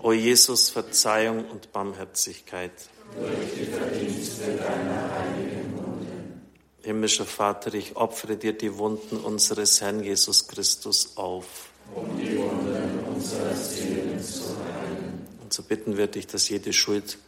O 0.00 0.12
Jesus, 0.12 0.70
Verzeihung 0.70 1.44
und 1.50 1.72
Barmherzigkeit. 1.72 2.72
Durch 3.18 3.54
die 3.54 3.64
Verdienste 3.66 4.56
deiner 4.56 5.10
heiligen 5.18 5.72
Wunde. 5.76 6.06
Himmlischer 6.82 7.24
Vater, 7.24 7.74
ich 7.74 7.96
opfere 7.96 8.36
dir 8.36 8.52
die 8.52 8.76
Wunden 8.78 9.16
unseres 9.16 9.80
Herrn 9.80 10.02
Jesus 10.02 10.46
Christus 10.46 11.16
auf. 11.16 11.70
Um 11.94 12.16
die 12.16 12.36
Wunden 12.38 13.04
unserer 13.14 13.54
Seelen 13.54 14.22
zu 14.22 14.44
heilen. 14.44 15.26
Und 15.42 15.52
so 15.52 15.62
bitten 15.62 15.96
wir 15.96 16.06
dich, 16.06 16.26
dass 16.26 16.48
jede 16.48 16.72
Schuld 16.72 17.18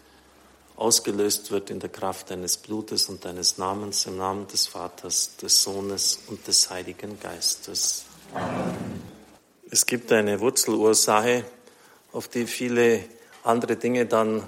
ausgelöst 0.76 1.50
wird 1.50 1.70
in 1.70 1.80
der 1.80 1.90
Kraft 1.90 2.30
deines 2.30 2.56
Blutes 2.56 3.08
und 3.08 3.24
deines 3.24 3.58
Namens, 3.58 4.06
im 4.06 4.16
Namen 4.16 4.46
des 4.48 4.66
Vaters, 4.66 5.36
des 5.36 5.62
Sohnes 5.62 6.20
und 6.28 6.46
des 6.46 6.70
Heiligen 6.70 7.18
Geistes. 7.20 8.04
Amen. 8.32 9.02
Es 9.72 9.86
gibt 9.86 10.10
eine 10.10 10.40
Wurzelursache, 10.40 11.44
auf 12.12 12.28
die 12.28 12.46
viele 12.46 13.04
andere 13.42 13.76
Dinge 13.76 14.06
dann 14.06 14.42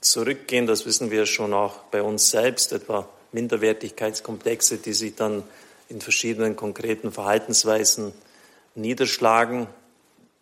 zurückgehen. 0.00 0.66
Das 0.66 0.86
wissen 0.86 1.10
wir 1.10 1.26
schon 1.26 1.52
auch 1.52 1.78
bei 1.90 2.02
uns 2.02 2.30
selbst, 2.30 2.72
etwa 2.72 3.08
Minderwertigkeitskomplexe, 3.32 4.78
die 4.78 4.92
sich 4.92 5.14
dann 5.14 5.42
in 5.88 6.00
verschiedenen 6.00 6.56
konkreten 6.56 7.12
Verhaltensweisen 7.12 8.12
niederschlagen, 8.74 9.66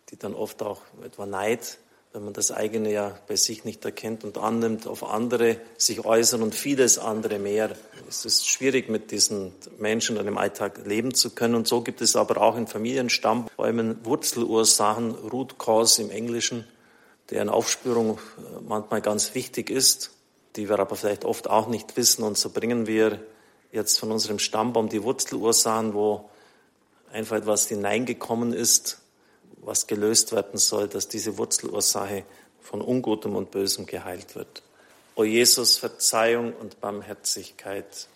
die 0.09 0.17
dann 0.17 0.33
oft 0.33 0.61
auch 0.61 0.81
etwa 1.03 1.25
Neid, 1.25 1.77
wenn 2.13 2.23
man 2.23 2.33
das 2.33 2.51
eigene 2.51 2.91
ja 2.91 3.17
bei 3.27 3.35
sich 3.35 3.65
nicht 3.65 3.83
erkennt 3.85 4.23
und 4.23 4.37
annimmt, 4.37 4.87
auf 4.87 5.03
andere 5.03 5.57
sich 5.77 6.03
äußern 6.05 6.41
und 6.41 6.55
vieles 6.55 6.97
andere 6.97 7.37
mehr. 7.37 7.75
Es 8.09 8.25
ist 8.25 8.47
schwierig, 8.47 8.89
mit 8.89 9.11
diesen 9.11 9.53
Menschen 9.77 10.15
in 10.15 10.21
einem 10.21 10.37
Alltag 10.37 10.85
leben 10.85 11.13
zu 11.13 11.31
können. 11.31 11.55
Und 11.55 11.67
so 11.67 11.81
gibt 11.81 12.01
es 12.01 12.15
aber 12.15 12.41
auch 12.41 12.57
in 12.57 12.65
Familienstammbäumen 12.65 14.03
Wurzelursachen, 14.05 15.11
Root 15.11 15.59
Cause 15.59 16.01
im 16.01 16.09
Englischen, 16.09 16.65
deren 17.29 17.49
Aufspürung 17.49 18.19
manchmal 18.67 19.01
ganz 19.01 19.35
wichtig 19.35 19.69
ist, 19.69 20.11
die 20.55 20.69
wir 20.69 20.79
aber 20.79 20.95
vielleicht 20.95 21.25
oft 21.25 21.49
auch 21.49 21.67
nicht 21.67 21.97
wissen. 21.97 22.23
Und 22.23 22.37
so 22.37 22.49
bringen 22.49 22.87
wir 22.87 23.19
jetzt 23.71 23.99
von 23.99 24.11
unserem 24.11 24.39
Stammbaum 24.39 24.89
die 24.89 25.03
Wurzelursachen, 25.03 25.93
wo 25.93 26.29
einfach 27.11 27.37
etwas 27.37 27.67
hineingekommen 27.67 28.53
ist, 28.53 28.99
was 29.67 29.85
gelöst 29.85 30.31
werden 30.31 30.57
soll, 30.57 30.87
dass 30.87 31.07
diese 31.07 31.37
Wurzelursache 31.37 32.23
von 32.61 32.81
Ungutem 32.81 33.35
und 33.35 33.51
Bösem 33.51 33.85
geheilt 33.85 34.35
wird. 34.35 34.63
O 35.15 35.23
Jesus, 35.23 35.77
Verzeihung 35.77 36.53
und 36.53 36.79
Barmherzigkeit. 36.79 38.07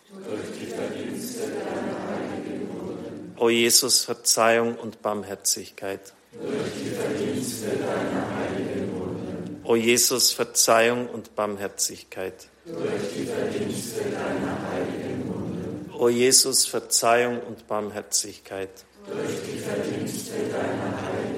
O 3.38 3.50
Jesus, 3.50 4.04
Verzeihung 4.04 4.76
und 4.76 5.02
Barmherzigkeit. 5.02 6.14
O 9.64 9.76
Jesus, 9.76 10.32
Verzeihung 10.32 11.10
und 11.10 11.36
Barmherzigkeit. 11.36 12.48
O 15.98 16.10
Jesus, 16.10 16.66
Verzeihung 16.66 17.42
und 17.42 17.68
Barmherzigkeit. 17.68 18.70
Durch 19.06 19.18
die 19.46 19.58
Verdienste 19.58 20.34
deiner 20.52 21.02
heiligen. 21.02 21.31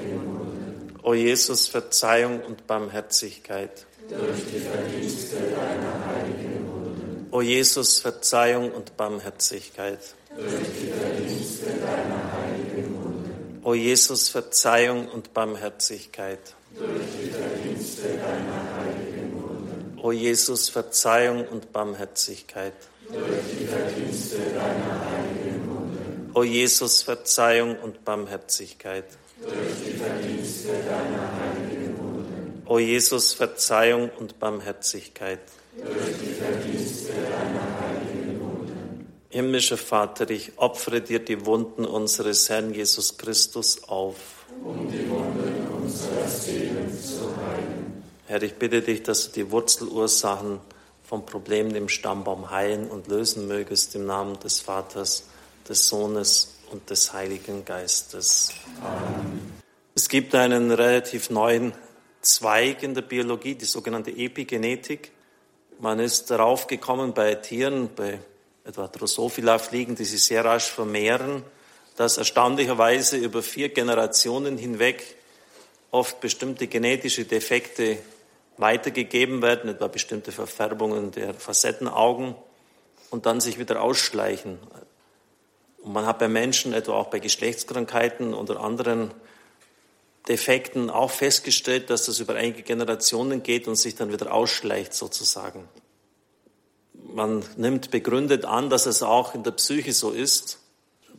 O 1.05 1.13
Jesus, 1.13 1.67
Verzeihung 1.67 2.41
und 2.43 2.65
Barmherzigkeit. 2.65 3.85
Durch 4.07 4.21
die 4.49 4.59
Verdienste 4.59 5.35
deiner 5.35 6.05
heiligen 6.07 6.65
Wunden. 6.65 7.27
O 7.29 7.41
Jesus, 7.41 7.99
Verzeihung 7.99 8.71
und 8.71 8.95
Barmherzigkeit. 8.95 9.99
Durch 10.33 10.47
die 10.81 10.87
Verdienste 10.87 11.65
deiner 11.65 12.31
heiligen 12.31 12.95
Wunden. 12.95 13.61
O 13.63 13.73
Jesus, 13.73 14.29
Verzeihung 14.29 15.09
und 15.09 15.33
Barmherzigkeit. 15.33 16.39
Durch 16.71 16.87
die 17.21 17.29
Verdienste 17.29 18.03
deiner 18.03 18.77
heiligen 18.77 19.33
Wunden. 19.33 19.99
O 20.01 20.11
Jesus, 20.13 20.69
Verzeihung 20.69 21.45
und 21.49 21.73
Barmherzigkeit. 21.73 22.73
Durch 23.09 23.25
die 23.59 23.65
Verdienste 23.65 24.37
deiner 24.37 25.01
heiligen 25.11 25.69
Wunden. 25.69 26.31
O 26.33 26.43
Jesus, 26.43 27.01
Verzeihung 27.01 27.77
und 27.79 28.05
Barmherzigkeit. 28.05 29.05
Durch 29.43 29.53
die 29.85 29.97
Verdienste 29.97 30.69
deiner 30.69 31.29
heiligen 31.37 31.97
Wunden. 31.97 32.63
O 32.65 32.79
Jesus, 32.79 33.33
Verzeihung 33.33 34.09
und 34.17 34.39
Barmherzigkeit. 34.39 35.39
Durch 35.75 36.17
die 36.21 36.33
Verdienste 36.33 37.11
deiner 37.11 37.79
heiligen 37.81 38.39
Wunden. 38.39 39.07
Himmlischer 39.29 39.77
Vater, 39.77 40.29
ich 40.29 40.53
opfere 40.57 41.01
dir 41.01 41.19
die 41.19 41.45
Wunden 41.45 41.83
unseres 41.85 42.49
Herrn 42.49 42.73
Jesus 42.73 43.17
Christus 43.17 43.83
auf. 43.89 44.15
Um 44.63 44.89
die 44.89 45.09
Wunden 45.09 45.67
unserer 45.83 46.27
Seelen 46.27 46.97
zu 46.97 47.35
heilen. 47.35 48.03
Herr, 48.27 48.41
ich 48.41 48.53
bitte 48.53 48.81
dich, 48.81 49.03
dass 49.03 49.25
du 49.25 49.31
die 49.33 49.51
Wurzelursachen 49.51 50.59
von 51.03 51.25
Problemen 51.25 51.75
im 51.75 51.89
Stammbaum 51.89 52.49
heilen 52.49 52.89
und 52.89 53.07
lösen 53.07 53.47
mögest 53.47 53.93
im 53.95 54.05
Namen 54.05 54.39
des 54.39 54.61
Vaters, 54.61 55.25
des 55.67 55.87
Sohnes 55.87 56.52
und 56.73 56.89
des 56.89 57.13
Heiligen 57.13 57.63
Geistes. 57.63 58.49
Amen. 58.81 59.53
Es 59.95 60.09
gibt 60.09 60.33
einen 60.33 60.71
relativ 60.71 61.29
neuen 61.29 61.73
Zweig 62.21 62.81
in 62.81 62.95
der 62.95 63.03
Biologie, 63.03 63.53
die 63.53 63.65
sogenannte 63.65 64.09
Epigenetik. 64.09 65.11
Man 65.79 65.99
ist 65.99 66.31
darauf 66.31 66.65
gekommen 66.65 67.13
bei 67.13 67.35
Tieren, 67.35 67.89
bei 67.95 68.19
etwa 68.65 68.87
Drosophila-Fliegen, 68.87 69.95
die 69.95 70.05
sich 70.05 70.23
sehr 70.23 70.43
rasch 70.43 70.65
vermehren, 70.65 71.43
dass 71.95 72.17
erstaunlicherweise 72.17 73.17
über 73.17 73.43
vier 73.43 73.69
Generationen 73.69 74.57
hinweg 74.57 75.15
oft 75.91 76.21
bestimmte 76.21 76.65
genetische 76.67 77.25
Defekte 77.25 77.99
weitergegeben 78.57 79.43
werden, 79.43 79.69
etwa 79.69 79.87
bestimmte 79.89 80.31
Verfärbungen 80.31 81.11
der 81.11 81.35
Facettenaugen 81.35 82.33
und 83.11 83.27
dann 83.27 83.41
sich 83.41 83.59
wieder 83.59 83.81
ausschleichen. 83.81 84.57
Und 85.83 85.91
man 85.91 86.05
hat 86.05 86.19
bei 86.19 86.29
Menschen, 86.29 86.73
etwa 86.73 86.93
auch 86.93 87.07
bei 87.07 87.19
Geschlechtskrankheiten 87.19 88.33
oder 88.33 88.61
anderen 88.61 89.11
Defekten 90.29 90.89
auch 90.89 91.11
festgestellt, 91.11 91.89
dass 91.89 92.05
das 92.05 92.19
über 92.19 92.35
einige 92.35 92.63
Generationen 92.63 93.43
geht 93.43 93.67
und 93.67 93.75
sich 93.75 93.95
dann 93.95 94.11
wieder 94.11 94.33
ausschleicht 94.33 94.93
sozusagen. 94.93 95.67
Man 96.93 97.43
nimmt 97.57 97.91
begründet 97.91 98.45
an, 98.45 98.69
dass 98.69 98.85
es 98.85 99.03
auch 99.03 99.35
in 99.35 99.43
der 99.43 99.51
Psyche 99.51 99.91
so 99.91 100.11
ist. 100.11 100.59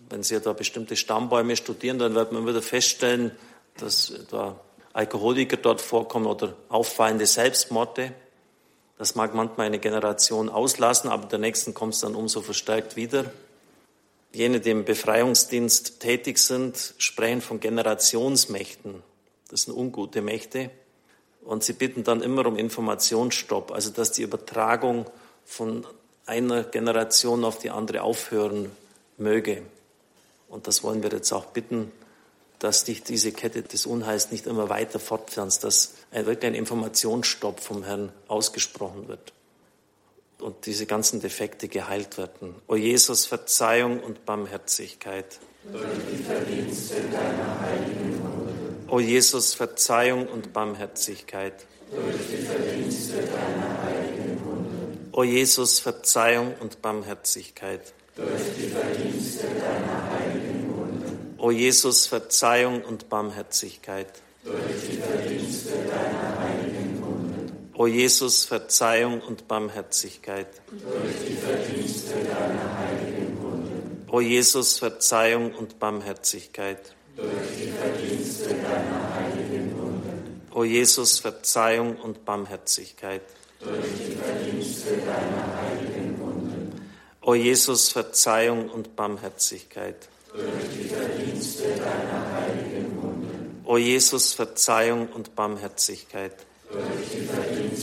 Wenn 0.09 0.23
Sie 0.23 0.41
da 0.41 0.55
bestimmte 0.55 0.97
Stammbäume 0.97 1.57
studieren, 1.57 1.99
dann 1.99 2.15
wird 2.15 2.33
man 2.33 2.47
wieder 2.47 2.63
feststellen, 2.63 3.33
dass 3.77 4.15
da 4.31 4.59
Alkoholiker 4.95 5.59
dort 5.59 5.83
vorkommen 5.83 6.27
oder 6.27 6.55
auffallende 6.71 7.27
Selbstmorde. 7.27 8.15
Das 8.97 9.15
mag 9.15 9.35
manchmal 9.35 9.67
eine 9.67 9.79
Generation 9.79 10.49
auslassen, 10.49 11.11
aber 11.11 11.27
der 11.27 11.39
nächsten 11.39 11.75
kommt 11.75 11.95
es 11.95 12.01
dann 12.01 12.15
umso 12.15 12.41
verstärkt 12.41 12.97
wieder. 12.97 13.31
Jene, 14.35 14.59
die 14.59 14.71
im 14.71 14.85
Befreiungsdienst 14.85 16.01
tätig 16.01 16.39
sind, 16.39 16.95
sprechen 16.99 17.41
von 17.41 17.61
Generationsmächten. 17.61 19.03
Das 19.49 19.63
sind 19.63 19.75
ungute 19.75 20.23
Mächte. 20.23 20.71
Und 21.45 21.63
sie 21.63 21.75
bitten 21.75 22.03
dann 22.03 22.21
immer 22.21 22.47
um 22.47 22.57
Informationsstopp, 22.57 23.71
also 23.71 23.91
dass 23.91 24.11
die 24.11 24.23
Übertragung 24.23 25.07
von 25.45 25.87
einer 26.27 26.65
Generation 26.65 27.45
auf 27.45 27.59
die 27.59 27.71
andere 27.71 28.03
aufhören 28.03 28.73
möge. 29.19 29.63
Und 30.49 30.67
das 30.67 30.83
wollen 30.83 31.03
wir 31.03 31.11
jetzt 31.11 31.31
auch 31.33 31.47
bitten, 31.47 31.93
dass 32.59 32.87
sich 32.87 33.03
diese 33.03 33.31
Kette 33.31 33.63
des 33.63 33.87
Unheils 33.87 34.33
nicht 34.33 34.47
immer 34.47 34.69
weiter 34.69 34.99
fortpflanzt, 34.99 35.63
dass 35.63 35.95
wirklich 36.11 36.47
ein 36.47 36.55
Informationsstopp 36.55 37.61
vom 37.61 37.85
Herrn 37.85 38.11
ausgesprochen 38.27 39.07
wird 39.07 39.34
und 40.41 40.67
diese 40.67 40.87
ganzen 40.87 41.21
Defekte 41.21 41.69
geheilt 41.69 42.19
werden. 42.19 42.55
O 42.67 42.77
Jesus, 42.77 43.27
Verzeihung 43.27 44.01
und 44.01 44.25
Barmherzigkeit. 44.25 45.39
Durch 45.73 45.85
die 46.11 46.23
Verdienste 46.23 46.97
deiner 47.11 47.61
heiligen 47.61 48.23
Wunden. 48.23 48.89
O 48.89 49.01
Jesus, 49.01 49.55
Verzeihung 49.55 50.27
und 50.27 50.53
Barmherzigkeit. 50.53 51.67
Durch 51.91 52.27
die 52.31 52.45
Verdienste 52.45 53.15
deiner 53.17 53.83
heiligen 53.83 54.45
Wunden. 54.45 55.09
O 55.13 55.25
Jesus, 55.25 55.81
Verzeihung 55.81 56.55
und 56.61 56.83
Barmherzigkeit. 56.83 57.95
Durch 58.17 58.27
die 58.59 58.69
Verdienste 58.69 59.45
deiner 59.47 60.11
heiligen 60.11 60.77
Wunden. 60.77 61.35
O 61.39 61.51
Jesus, 61.51 62.07
Verzeihung 62.07 62.83
und 62.83 63.09
Barmherzigkeit. 63.09 64.09
Durch 64.45 64.57
die 64.89 64.97
Verdienste 64.99 65.71
deiner. 65.71 66.24
O 67.77 67.89
Jesus, 67.89 68.45
Verzeihung 68.45 69.21
und 69.21 69.49
Barmherzigkeit. 69.49 70.47
Durch 70.71 71.29
die 71.29 71.35
Verdienste 71.35 72.15
deiner 72.15 72.79
heiligen 72.79 73.37
Wunden. 73.43 74.07
O 74.13 74.21
Jesus, 74.21 74.79
Verzeihung 74.79 75.53
und 75.55 75.81
Barmherzigkeit. 75.81 76.95
Durch 77.17 77.29
die 77.59 77.73
Verdienste 77.73 78.51
deiner 78.51 79.15
heiligen 79.17 79.77
Wunden. 79.77 80.43
O 80.53 80.63
Jesus, 80.63 81.19
Verzeihung 81.19 81.97
und 81.97 82.25
Barmherzigkeit. 82.25 83.23
Durch 83.59 83.75
die 83.99 84.15
Verdienste 84.15 84.97
deiner 84.99 85.61
heiligen 85.61 86.21
Wunden. 86.21 86.81
O 87.23 87.35
Jesus, 87.35 87.89
Verzeihung 87.89 88.71
und 88.71 88.95
Barmherzigkeit. 88.95 90.09
Durch 90.33 90.45
die 90.79 90.89
Verdienste 90.89 91.65
deiner 91.71 92.33
heiligen 92.35 93.03
Wunden. 93.03 93.65
O 93.65 93.77
Jesus, 93.79 94.33
Verzeihung 94.33 95.09
und 95.09 95.35
Barmherzigkeit 95.35 96.37
durch 96.75 97.09
die 97.13 97.27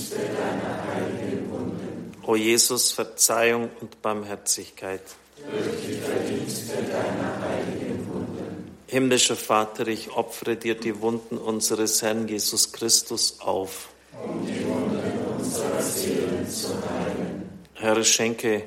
deiner 0.10 0.84
heiligen 0.94 1.52
Wunden. 1.52 2.12
O 2.24 2.36
Jesus, 2.36 2.92
Verzeihung 2.92 3.70
und 3.80 4.02
Barmherzigkeit. 4.02 5.02
Durch 5.38 5.86
die 5.86 5.94
Verdienste 5.94 6.76
deiner 6.76 7.42
heiligen 7.42 8.08
Wunden. 8.08 8.72
Himmlischer 8.88 9.36
Vater, 9.36 9.88
ich 9.88 10.12
opfere 10.12 10.56
dir 10.56 10.76
die 10.76 11.02
Wunden 11.02 11.38
unseres 11.38 12.02
Herrn 12.02 12.28
Jesus 12.28 12.72
Christus 12.72 13.40
auf. 13.40 13.90
Um 14.14 14.46
die 14.46 14.66
Wunden 14.66 15.02
unserer 15.38 15.82
Seelen 15.82 16.50
zu 16.50 16.70
heilen 16.70 17.32
Herr, 17.82 18.04
schenke 18.04 18.64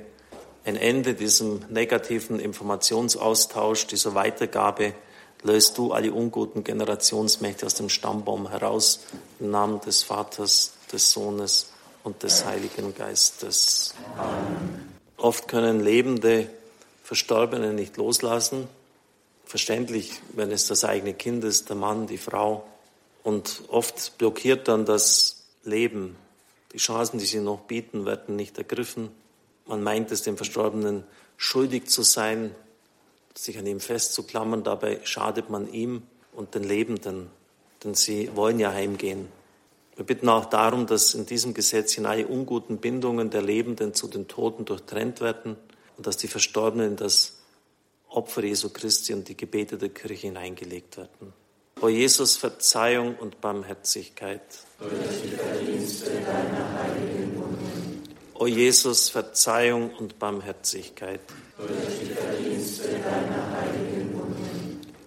ein 0.65 0.77
Ende 0.77 1.15
diesem 1.15 1.61
negativen 1.69 2.41
Informationsaustausch, 2.41 3.87
dieser 3.87 4.17
Weitergabe. 4.17 4.95
Löst 5.45 5.79
du 5.79 5.93
alle 5.93 6.13
unguten 6.13 6.65
Generationsmächte 6.65 7.67
aus 7.67 7.75
dem 7.75 7.91
Stammbaum 7.91 8.49
heraus, 8.49 9.01
im 9.39 9.53
Namen 9.53 9.81
des 9.83 10.03
Vaters, 10.03 10.73
des 10.95 11.11
Sohnes 11.11 11.71
und 12.05 12.23
des 12.23 12.45
Heiligen 12.47 12.95
Geistes. 12.95 13.95
Amen. 14.17 14.95
Oft 15.17 15.49
können 15.49 15.81
Lebende 15.81 16.49
Verstorbene 17.03 17.75
nicht 17.75 17.99
loslassen. 17.99 18.67
Verständlich, 19.45 20.21
wenn 20.33 20.51
es 20.51 20.67
das 20.67 20.85
eigene 20.85 21.13
Kind 21.13 21.45
ist, 21.45 21.69
der 21.69 21.77
Mann, 21.77 22.07
die 22.07 22.19
Frau. 22.19 22.67
Und 23.23 23.63
oft 23.69 24.17
blockiert 24.17 24.69
dann 24.69 24.87
das 24.87 25.45
Leben. 25.65 26.17
Die 26.73 26.79
Chancen, 26.79 27.19
die 27.19 27.27
sie 27.27 27.41
noch 27.41 27.61
bieten, 27.61 28.07
werden 28.07 28.37
nicht 28.37 28.57
ergriffen. 28.57 29.11
Man 29.67 29.83
meint 29.83 30.11
es 30.13 30.23
dem 30.23 30.37
Verstorbenen 30.37 31.05
schuldig 31.37 31.89
zu 31.89 32.03
sein, 32.03 32.55
sich 33.35 33.59
an 33.59 33.67
ihm 33.67 33.81
festzuklammern. 33.81 34.65
Dabei 34.65 35.01
schadet 35.05 35.51
man 35.51 35.73
ihm 35.73 36.03
und 36.33 36.55
den 36.55 36.65
Lebenden, 36.65 37.31
denn 37.83 37.95
sie 37.95 38.35
wollen 38.35 38.59
ja 38.59 38.73
heimgehen. 38.73 39.29
Wir 39.97 40.05
bitten 40.05 40.29
auch 40.29 40.47
darum, 40.47 40.87
dass 40.87 41.15
in 41.15 41.27
diesem 41.27 41.55
Gesetz 41.55 41.99
alle 41.99 42.27
unguten 42.27 42.79
Bindungen 42.79 43.31
der 43.31 43.43
Lebenden 43.43 43.95
zu 43.95 44.09
den 44.09 44.27
Toten 44.27 44.65
durchtrennt 44.65 45.21
werden 45.21 45.57
und 45.97 46.07
dass 46.07 46.17
die 46.17 46.27
Verstorbenen 46.27 46.91
in 46.91 46.97
das 46.97 47.35
Opfer 48.09 48.43
Jesu 48.45 48.71
Christi 48.71 49.13
und 49.13 49.29
die 49.29 49.37
Gebete 49.37 49.79
der 49.79 49.91
Kirche 49.91 50.29
hineingelegt 50.29 50.97
werden. 50.97 51.33
O 51.81 51.89
Jesus, 51.89 52.37
Verzeihung 52.37 53.17
und 53.17 53.41
Barmherzigkeit. 53.41 54.41
O 58.35 58.47
Jesus, 58.47 59.11
Verzeihung 59.11 59.91
und 59.97 60.19
Barmherzigkeit. 60.19 61.21
Durch 61.57 61.71
die 62.01 62.15
Verdienste 62.15 62.89
deiner 62.89 63.61
heiligen. 63.61 64.74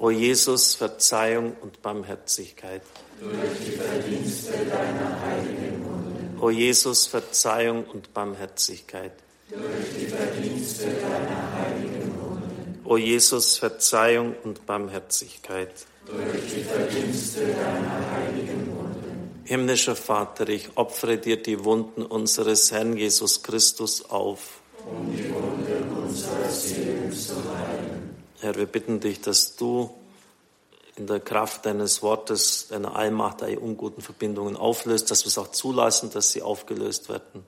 O 0.00 0.10
Jesus, 0.10 0.74
Verzeihung 0.74 1.56
und 1.60 1.82
Barmherzigkeit. 1.82 2.82
Durch 3.20 3.32
die 3.66 3.72
Verdienste 3.72 4.52
deiner 4.52 5.20
heiligen 5.22 5.84
Wunden. 5.84 6.38
O 6.40 6.50
Jesus, 6.50 7.06
Verzeihung 7.06 7.84
und 7.84 8.14
Barmherzigkeit. 8.14 9.12
Durch 9.50 9.60
die 9.98 10.06
Verdienste 10.06 10.84
deiner 10.84 11.52
heiligen 11.52 12.14
Wunden. 12.20 12.80
O 12.84 12.96
Jesus, 12.96 13.58
Verzeihung 13.58 14.34
und 14.44 14.66
Barmherzigkeit. 14.66 15.72
Durch 16.06 16.54
die 16.54 16.62
Verdienste 16.62 17.40
deiner 17.46 18.10
heiligen 18.12 18.66
Wunden. 18.66 19.40
Himmlischer 19.44 19.96
Vater, 19.96 20.48
ich 20.48 20.76
opfere 20.76 21.18
dir 21.18 21.42
die 21.42 21.64
Wunden 21.64 22.02
unseres 22.02 22.70
Herrn 22.70 22.96
Jesus 22.96 23.42
Christus 23.42 24.08
auf. 24.10 24.60
Um 24.86 25.16
die 25.16 25.28
Wunden 25.34 25.67
Herr, 28.40 28.56
wir 28.56 28.66
bitten 28.66 29.00
dich, 29.00 29.20
dass 29.20 29.56
du 29.56 29.90
in 30.96 31.06
der 31.06 31.20
Kraft 31.20 31.66
deines 31.66 32.02
Wortes, 32.02 32.68
deiner 32.68 32.96
Allmacht, 32.96 33.42
alle 33.42 33.58
unguten 33.58 34.02
Verbindungen 34.02 34.56
auflöst, 34.56 35.10
dass 35.10 35.24
wir 35.24 35.28
es 35.28 35.38
auch 35.38 35.50
zulassen, 35.50 36.10
dass 36.10 36.32
sie 36.32 36.40
aufgelöst 36.42 37.08
werden, 37.08 37.44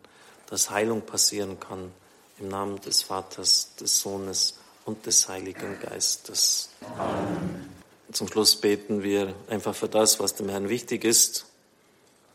dass 0.46 0.70
Heilung 0.70 1.02
passieren 1.02 1.58
kann. 1.58 1.92
Im 2.38 2.48
Namen 2.48 2.80
des 2.80 3.02
Vaters, 3.02 3.74
des 3.80 4.00
Sohnes 4.00 4.58
und 4.84 5.04
des 5.06 5.28
Heiligen 5.28 5.78
Geistes. 5.80 6.70
Amen. 6.98 7.70
Zum 8.12 8.28
Schluss 8.28 8.56
beten 8.56 9.02
wir 9.02 9.34
einfach 9.48 9.74
für 9.74 9.88
das, 9.88 10.20
was 10.20 10.34
dem 10.34 10.48
Herrn 10.48 10.68
wichtig 10.68 11.04
ist, 11.04 11.46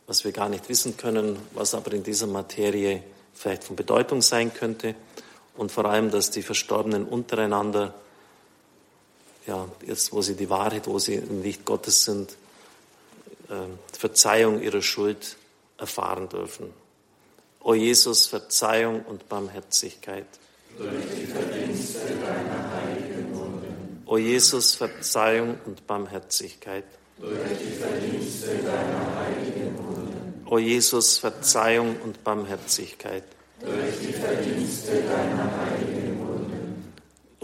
was 0.07 0.23
wir 0.23 0.31
gar 0.31 0.49
nicht 0.49 0.69
wissen 0.69 0.95
können, 0.95 1.37
was 1.53 1.75
aber 1.75 1.91
in 1.93 2.03
dieser 2.03 2.27
Materie 2.27 3.03
vielleicht 3.33 3.65
von 3.65 3.75
Bedeutung 3.75 4.21
sein 4.21 4.53
könnte 4.53 4.95
und 5.57 5.71
vor 5.71 5.85
allem, 5.85 6.11
dass 6.11 6.31
die 6.31 6.41
Verstorbenen 6.41 7.05
untereinander 7.05 7.93
ja, 9.47 9.67
jetzt 9.85 10.11
wo 10.11 10.21
sie 10.21 10.35
die 10.35 10.49
Wahrheit, 10.49 10.87
wo 10.87 10.99
sie 10.99 11.15
im 11.15 11.43
Licht 11.43 11.65
Gottes 11.65 12.03
sind, 12.03 12.31
äh, 13.49 13.97
Verzeihung 13.97 14.61
ihrer 14.61 14.81
Schuld 14.81 15.37
erfahren 15.77 16.29
dürfen. 16.29 16.73
O 17.61 17.73
Jesus, 17.73 18.27
Verzeihung 18.27 19.03
und 19.05 19.27
Barmherzigkeit. 19.27 20.27
Durch 20.77 20.89
die. 21.15 21.25
O 24.07 24.17
Jesus, 24.17 24.75
Verzeihung 24.75 25.57
und 25.65 25.87
Barmherzigkeit. 25.87 26.85
Durch 27.17 27.39
die 27.59 27.75
Verdienste 27.75 28.47
deiner 28.57 29.15
heiligen 29.15 29.77
Wunden. 29.79 30.45
O 30.45 30.59
Jesus, 30.59 31.17
Verzeihung 31.17 31.97
und 32.03 32.23
Barmherzigkeit. 32.23 33.23
Durch 33.61 33.99
die 34.01 34.13
Verdienste 34.13 35.01
deiner 35.01 35.49
heiligen 35.59 36.15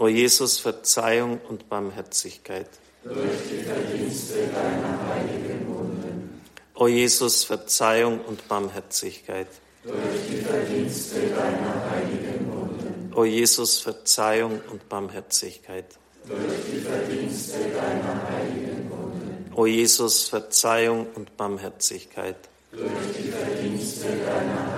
O 0.02 0.08
Jesus, 0.08 0.58
Verzeihung 0.58 1.40
und 1.48 1.68
Barmherzigkeit. 1.68 2.66
Durch 3.04 3.14
die 3.48 3.62
Verdienste 3.62 4.48
deiner 4.52 4.98
heiligen 5.06 5.64
Wunden. 5.68 6.40
O 6.74 6.88
Jesus, 6.88 7.44
Verzeihung 7.44 8.20
und 8.22 8.48
Barmherzigkeit. 8.48 9.46
Durch 9.84 9.96
die 10.28 10.38
Verdienste 10.38 11.20
deiner 11.20 11.90
heiligen 11.90 12.50
Wunden. 12.50 13.12
O 13.14 13.24
Jesus, 13.24 13.78
Verzeihung 13.78 14.60
und 14.72 14.88
Barmherzigkeit. 14.88 15.86
Durch 16.26 16.38
die 16.72 16.80
Verdienste 16.80 17.58
deiner 17.58 18.28
heiligen 18.28 18.90
Wunden. 18.90 19.52
O 19.54 19.66
Jesus, 19.66 20.28
Verzeihung 20.28 21.06
und 21.14 21.36
Barmherzigkeit. 21.36 22.36
Durch 22.72 22.90
die 23.16 23.28
Verdienste 23.28 24.06
deiner. 24.08 24.71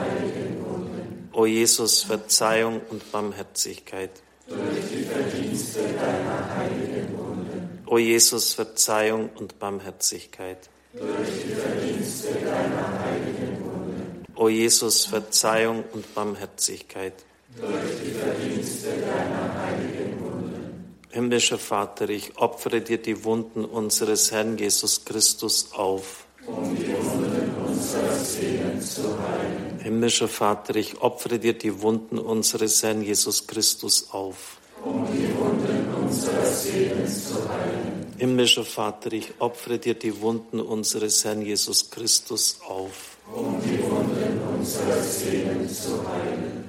O 1.34 1.46
Jesus, 1.46 2.04
Verzeihung 2.04 2.80
und 2.90 3.10
Barmherzigkeit 3.10 4.10
durch 4.46 4.58
die 4.92 5.04
Verdienste 5.04 5.80
deiner 5.80 6.56
heiligen 6.56 7.18
Wunden. 7.18 7.82
O 7.86 7.98
Jesus, 7.98 8.54
Verzeihung 8.54 9.30
und 9.36 9.58
Barmherzigkeit. 9.58 10.68
Durch 10.92 11.08
die 11.44 11.54
Verdienste 11.54 12.28
deiner 12.34 13.00
heiligen 13.00 13.64
Wunden. 13.64 14.24
O 14.36 14.48
Jesus, 14.48 15.06
Verzeihung 15.06 15.84
und 15.92 16.14
Barmherzigkeit. 16.14 17.14
Durch 17.56 17.72
die 18.04 18.12
Verdienste 18.12 18.88
deiner 18.90 19.62
heiligen 19.62 20.20
Wunden. 20.20 20.94
Himmlischer 21.10 21.58
Vater, 21.58 22.08
ich 22.10 22.36
opfere 22.36 22.80
dir 22.80 22.98
die 22.98 23.24
Wunden 23.24 23.64
unseres 23.64 24.30
Herrn 24.30 24.58
Jesus 24.58 25.04
Christus 25.04 25.72
auf. 25.72 26.26
Um 26.46 26.76
die 26.76 26.88
Wunden 26.88 27.63
unserer 27.74 28.14
Seelen 28.16 28.80
zu 28.80 29.02
heilen 29.02 29.78
Himmlischer 29.80 30.28
Vater, 30.28 30.76
ich 30.76 31.02
opfere 31.02 31.38
dir 31.38 31.52
die 31.52 31.82
Wunden 31.82 32.18
unseres 32.18 32.82
Herrn 32.82 33.02
Jesus 33.02 33.46
Christus 33.46 34.08
auf. 34.12 34.56
Um 34.82 35.06
die 35.12 35.28
Wunden 35.36 35.94
unserer 36.02 36.46
Seelen 36.46 37.06
zu 37.06 37.46
heilen. 37.48 38.14
Himmlischer 38.16 38.64
Vater, 38.64 39.12
ich 39.12 39.34
opfere 39.40 39.78
dir 39.78 39.94
die 39.94 40.20
Wunden 40.22 40.60
unseres 40.60 41.24
Herrn 41.24 41.42
Jesus 41.42 41.90
Christus 41.90 42.60
auf. 42.66 43.18
Um 43.34 43.60
die 43.62 43.82
Wunden 43.82 44.40
unserer 44.58 45.02
Seelen 45.02 45.68
zu 45.68 46.08
heilen. 46.08 46.64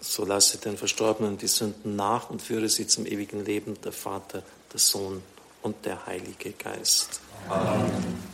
So 0.00 0.24
lasse 0.24 0.58
den 0.58 0.76
Verstorbenen 0.76 1.38
die 1.38 1.48
Sünden 1.48 1.96
nach 1.96 2.30
und 2.30 2.40
führe 2.40 2.68
sie 2.68 2.86
zum 2.86 3.04
ewigen 3.06 3.44
Leben, 3.44 3.74
der 3.84 3.92
Vater, 3.92 4.44
der 4.72 4.78
Sohn 4.78 5.22
und 5.62 5.84
der 5.84 6.06
Heilige 6.06 6.52
Geist. 6.52 7.20
Amen. 7.48 8.31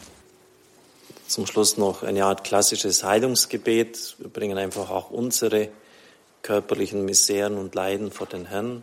Zum 1.29 1.47
Schluss 1.47 1.77
noch 1.77 2.05
eine 2.05 2.25
Art 2.25 2.43
klassisches 2.43 3.05
Heilungsgebet. 3.05 4.17
Wir 4.17 4.31
bringen 4.31 4.57
einfach 4.57 4.89
auch 4.89 5.11
unsere 5.11 5.69
körperlichen 6.41 7.05
Miseren 7.05 7.59
und 7.59 7.75
Leiden 7.75 8.11
vor 8.11 8.27
den 8.27 8.47
Herrn. 8.47 8.83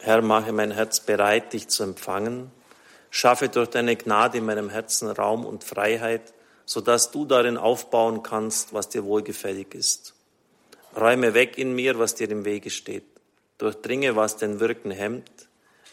Herr, 0.00 0.20
mache 0.20 0.52
mein 0.52 0.72
Herz 0.72 1.00
bereit, 1.00 1.54
dich 1.54 1.68
zu 1.68 1.84
empfangen. 1.84 2.50
Schaffe 3.08 3.48
durch 3.48 3.70
deine 3.70 3.96
Gnade 3.96 4.38
in 4.38 4.44
meinem 4.44 4.68
Herzen 4.68 5.08
Raum 5.08 5.46
und 5.46 5.64
Freiheit, 5.64 6.34
so 6.66 6.82
dass 6.82 7.12
du 7.12 7.24
darin 7.24 7.56
aufbauen 7.56 8.22
kannst, 8.22 8.74
was 8.74 8.90
dir 8.90 9.04
wohlgefällig 9.04 9.74
ist. 9.74 10.12
Räume 10.94 11.32
weg 11.32 11.56
in 11.56 11.74
mir, 11.74 11.98
was 11.98 12.14
dir 12.14 12.30
im 12.30 12.44
Wege 12.44 12.68
steht. 12.68 13.06
Durchdringe, 13.56 14.16
was 14.16 14.36
den 14.36 14.60
Wirken 14.60 14.90
hemmt. 14.90 15.48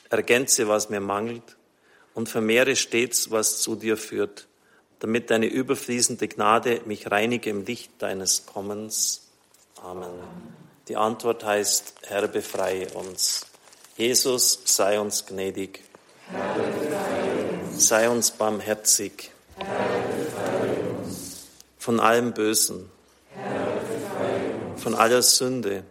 Ergänze, 0.10 0.68
was 0.68 0.90
mir 0.90 1.00
mangelt 1.00 1.56
und 2.14 2.28
vermehre 2.28 2.76
stets, 2.76 3.32
was 3.32 3.62
zu 3.62 3.78
dir 3.78 3.96
führt 3.96 4.49
damit 5.00 5.30
deine 5.30 5.48
überfließende 5.48 6.28
Gnade 6.28 6.82
mich 6.86 7.10
reinige 7.10 7.50
im 7.50 7.66
Licht 7.66 7.92
deines 8.00 8.46
Kommens. 8.46 9.22
Amen. 9.82 10.10
Die 10.88 10.98
Antwort 10.98 11.44
heißt, 11.44 11.94
Herr, 12.08 12.28
befreie 12.28 12.88
uns. 12.90 13.46
Jesus, 13.96 14.60
sei 14.66 15.00
uns 15.00 15.26
gnädig. 15.26 15.82
Herr, 16.30 16.56
uns. 17.72 17.88
Sei 17.88 18.10
uns 18.10 18.32
barmherzig. 18.32 19.32
Herr, 19.58 21.00
uns. 21.02 21.48
Von 21.78 22.00
allem 22.00 22.34
Bösen. 22.34 22.90
Herr, 23.34 24.78
von 24.78 24.96
aller 24.96 25.22
Sünde. 25.22 25.84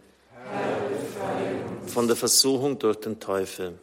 Von 1.87 2.07
der 2.07 2.17
Versuchung 2.17 2.79
durch 2.79 3.01
den 3.01 3.19
Teufel. 3.21 3.79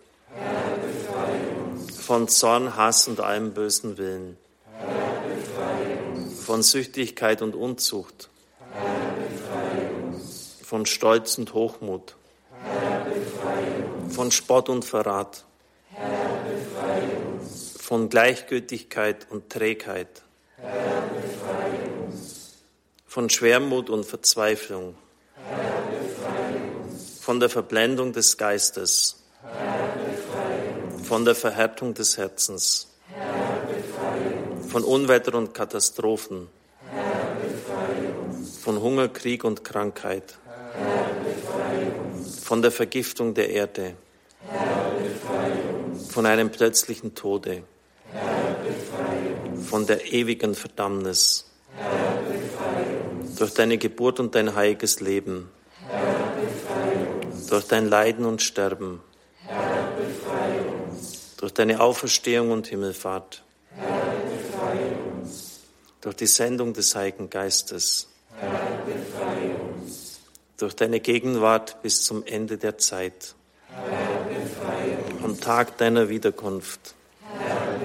Von 1.99 2.27
Zorn, 2.27 2.75
Hass 2.75 3.07
und 3.07 3.19
allem 3.19 3.53
bösen 3.53 3.97
Willen 3.97 4.37
von 6.45 6.61
Süchtigkeit 6.61 7.41
und 7.41 7.55
Unzucht, 7.55 8.29
von 10.61 10.85
Stolz 10.85 11.39
und 11.39 11.55
Hochmut, 11.55 12.15
von 14.09 14.31
Spott 14.31 14.69
und 14.69 14.85
Verrat, 14.85 15.43
von 17.79 18.09
Gleichgültigkeit 18.09 19.25
und 19.31 19.49
Trägheit, 19.49 20.21
von 23.07 23.31
Schwermut 23.31 23.89
und 23.89 24.05
Verzweiflung, 24.05 24.93
von 27.21 27.39
der 27.39 27.49
Verblendung 27.49 28.13
des 28.13 28.37
Geistes, 28.37 29.23
von 31.03 31.25
der 31.25 31.33
Verhärtung 31.33 31.95
des 31.95 32.19
Herzens, 32.19 32.94
von 34.75 34.83
Unwetter 34.83 35.35
und 35.35 35.53
Katastrophen, 35.53 36.49
von 38.61 38.81
Hunger, 38.81 39.07
Krieg 39.07 39.45
und 39.45 39.63
Krankheit, 39.63 40.37
von 42.41 42.61
der 42.61 42.71
Vergiftung 42.71 43.33
der 43.33 43.51
Erde, 43.51 43.93
von 46.09 46.25
einem 46.25 46.49
plötzlichen 46.49 47.15
Tode, 47.15 47.63
von 49.65 49.87
der 49.87 50.11
ewigen 50.11 50.55
Verdammnis, 50.55 51.49
durch 53.37 53.53
deine 53.53 53.77
Geburt 53.77 54.19
und 54.19 54.35
dein 54.35 54.55
heiliges 54.55 54.99
Leben, 54.99 55.49
durch 57.49 57.65
dein 57.65 57.87
Leiden 57.87 58.25
und 58.25 58.41
Sterben, 58.41 58.99
durch 61.37 61.53
deine 61.53 61.79
Auferstehung 61.79 62.51
und 62.51 62.67
Himmelfahrt, 62.67 63.44
durch 66.05 66.15
die 66.15 66.27
Sendung 66.27 66.73
des 66.73 66.95
Heiligen 66.95 67.31
Geistes, 67.31 68.07
Herr, 68.37 68.61
durch 70.57 70.75
deine 70.75 70.99
Gegenwart 70.99 71.81
bis 71.81 72.03
zum 72.03 72.23
Ende 72.27 72.59
der 72.59 72.77
Zeit, 72.77 73.33
Herr, 73.69 75.23
am 75.23 75.41
Tag 75.41 75.79
deiner 75.79 76.07
Wiederkunft, 76.07 76.93
Herr, 77.39 77.79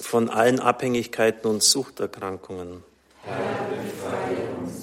von 0.00 0.30
allen 0.30 0.60
Abhängigkeiten 0.60 1.50
und 1.50 1.64
Suchterkrankungen, 1.64 2.84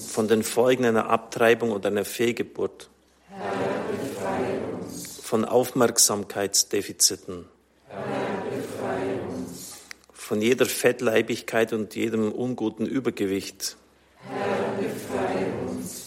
von 0.09 0.27
den 0.27 0.43
Folgen 0.43 0.83
einer 0.83 1.09
Abtreibung 1.09 1.71
oder 1.71 1.87
einer 1.87 2.03
Fehlgeburt, 2.03 2.89
von 5.23 5.45
Aufmerksamkeitsdefiziten, 5.45 7.45
von 10.31 10.41
jeder 10.41 10.65
Fettleibigkeit 10.65 11.73
und 11.73 11.93
jedem 11.93 12.31
unguten 12.31 12.85
Übergewicht, 12.85 13.75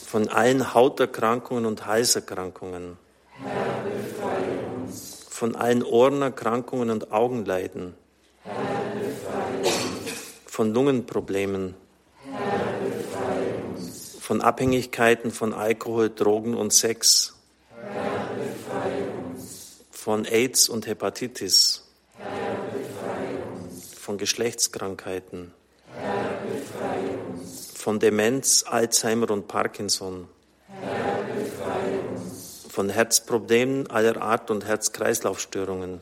von 0.07 0.29
allen 0.31 0.73
Hauterkrankungen 0.73 1.67
und 1.67 1.85
Halserkrankungen, 1.85 2.97
von 5.29 5.55
allen 5.55 5.83
Ohrenerkrankungen 5.83 6.89
und 6.89 7.13
Augenleiden, 7.13 7.93
von 10.47 10.73
Lungenproblemen, 10.73 11.75
von 14.21 14.41
Abhängigkeiten 14.41 15.33
von 15.33 15.53
Alkohol, 15.53 16.09
Drogen 16.09 16.55
und 16.55 16.73
Sex, 16.73 17.35
von 19.91 20.25
AIDS 20.25 20.71
und 20.71 20.87
Hepatitis, 20.87 21.84
von 24.05 24.19
Geschlechtskrankheiten, 24.19 25.51
von 27.75 27.99
Demenz, 27.99 28.63
Alzheimer 28.69 29.31
und 29.31 29.49
Parkinson, 29.49 30.29
von 32.69 32.91
Herzproblemen 32.91 33.87
aller 33.87 34.21
Art 34.21 34.51
und 34.51 34.67
Herz-Kreislauf-Störungen, 34.67 36.01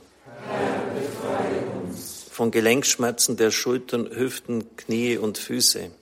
von 2.32 2.50
Gelenkschmerzen 2.50 3.36
der 3.36 3.52
Schultern, 3.52 4.10
Hüften, 4.10 4.76
Knie 4.76 5.16
und 5.16 5.38
Füße, 5.38 5.92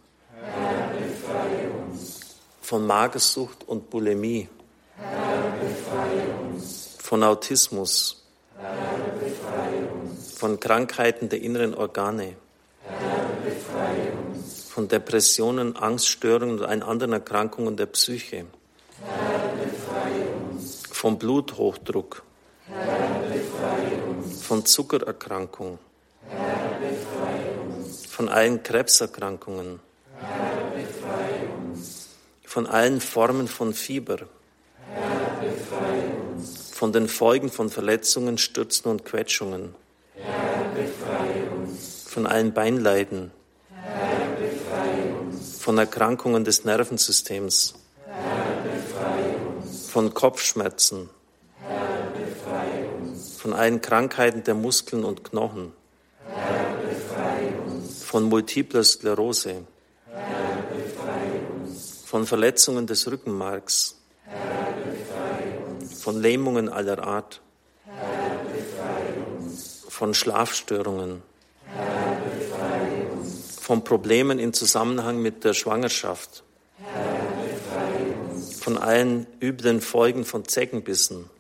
von 2.63 2.87
Magersucht 2.87 3.69
und 3.69 3.91
Bulimie, 3.91 4.49
von 6.99 7.23
Autismus, 7.23 8.21
von 10.41 10.59
Krankheiten 10.59 11.29
der 11.29 11.43
inneren 11.43 11.75
Organe, 11.75 12.35
von 14.71 14.89
Depressionen, 14.89 15.77
Angststörungen 15.77 16.59
und 16.59 16.65
allen 16.65 16.83
anderen 16.83 17.13
Erkrankungen 17.13 17.77
der 17.77 17.85
Psyche, 17.85 18.47
von 20.91 21.19
Bluthochdruck, 21.19 22.23
von 24.41 24.65
Zuckererkrankung, 24.65 25.79
von 28.09 28.31
allen 28.31 28.63
Krebserkrankungen, 28.63 29.81
von 32.47 32.67
allen 32.67 33.03
Formen 33.03 33.47
von 33.47 33.75
Fieber, 33.75 34.21
von 36.73 36.95
den 36.95 37.09
Folgen 37.09 37.51
von 37.51 37.69
Verletzungen, 37.69 38.39
Stürzen 38.39 38.91
und 38.91 39.05
Quetschungen, 39.05 39.75
von 42.11 42.27
allen 42.27 42.53
Beinleiden, 42.53 43.31
von 45.61 45.79
Erkrankungen 45.79 46.43
des 46.43 46.65
Nervensystems, 46.65 47.75
von 49.87 50.13
Kopfschmerzen, 50.13 51.09
von 53.39 53.53
allen 53.53 53.81
Krankheiten 53.81 54.43
der 54.43 54.57
Muskeln 54.57 55.05
und 55.05 55.23
Knochen, 55.23 55.73
von 58.01 58.25
multipler 58.25 58.83
Sklerose, 58.83 59.65
von 62.07 62.27
Verletzungen 62.27 62.89
des 62.89 63.09
Rückenmarks, 63.09 64.01
von 65.97 66.21
Lähmungen 66.21 66.69
aller 66.69 67.05
Art, 67.05 67.41
von 69.89 70.13
Schlafstörungen, 70.13 71.30
von 73.71 73.85
Problemen 73.85 74.41
in 74.41 74.53
Zusammenhang 74.53 75.23
mit 75.23 75.45
der 75.45 75.55
Schwangerschaft, 75.55 76.43
von 78.59 78.77
allen 78.77 79.29
üblen 79.41 79.81
Folgen 79.81 80.25
von 80.25 80.45
Zeckenbissen, 80.45 81.31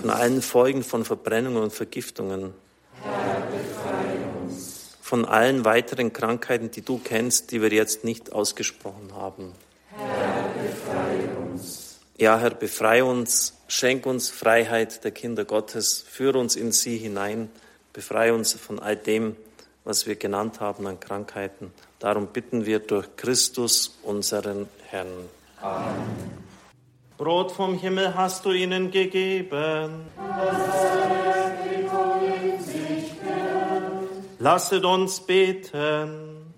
von 0.00 0.08
allen 0.08 0.40
Folgen 0.40 0.82
von 0.82 1.04
Verbrennungen 1.04 1.62
und 1.62 1.74
Vergiftungen, 1.74 2.54
von 5.02 5.26
allen 5.26 5.66
weiteren 5.66 6.10
Krankheiten, 6.10 6.70
die 6.70 6.80
du 6.80 6.98
kennst, 7.04 7.50
die 7.50 7.60
wir 7.60 7.70
jetzt 7.70 8.04
nicht 8.04 8.32
ausgesprochen 8.32 9.10
haben. 9.14 9.52
Ja, 12.16 12.38
Herr, 12.38 12.54
befreie 12.54 13.04
uns, 13.04 13.58
schenk 13.68 14.06
uns 14.06 14.30
Freiheit 14.30 15.04
der 15.04 15.10
Kinder 15.10 15.44
Gottes, 15.44 16.02
führe 16.08 16.38
uns 16.38 16.56
in 16.56 16.72
sie 16.72 16.96
hinein, 16.96 17.50
befreie 17.92 18.32
uns 18.32 18.54
von 18.54 18.78
all 18.78 18.96
dem, 18.96 19.36
was 19.84 20.06
wir 20.06 20.16
genannt 20.16 20.60
haben 20.60 20.86
an 20.86 21.00
Krankheiten. 21.00 21.72
Darum 21.98 22.28
bitten 22.28 22.66
wir 22.66 22.78
durch 22.80 23.16
Christus, 23.16 23.98
unseren 24.02 24.68
Herrn. 24.88 25.28
Amen. 25.60 26.40
Brot 27.16 27.52
vom 27.52 27.78
Himmel 27.78 28.14
hast 28.14 28.46
du 28.46 28.52
ihnen 28.52 28.90
gegeben. 28.90 30.06
Lasset 34.38 34.84
uns 34.84 35.20
beten. 35.20 36.54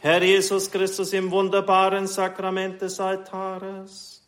Herr 0.00 0.22
Jesus 0.22 0.70
Christus, 0.70 1.12
im 1.12 1.30
wunderbaren 1.30 2.06
Sakrament 2.06 2.80
des 2.80 3.00
Altares 3.00 4.18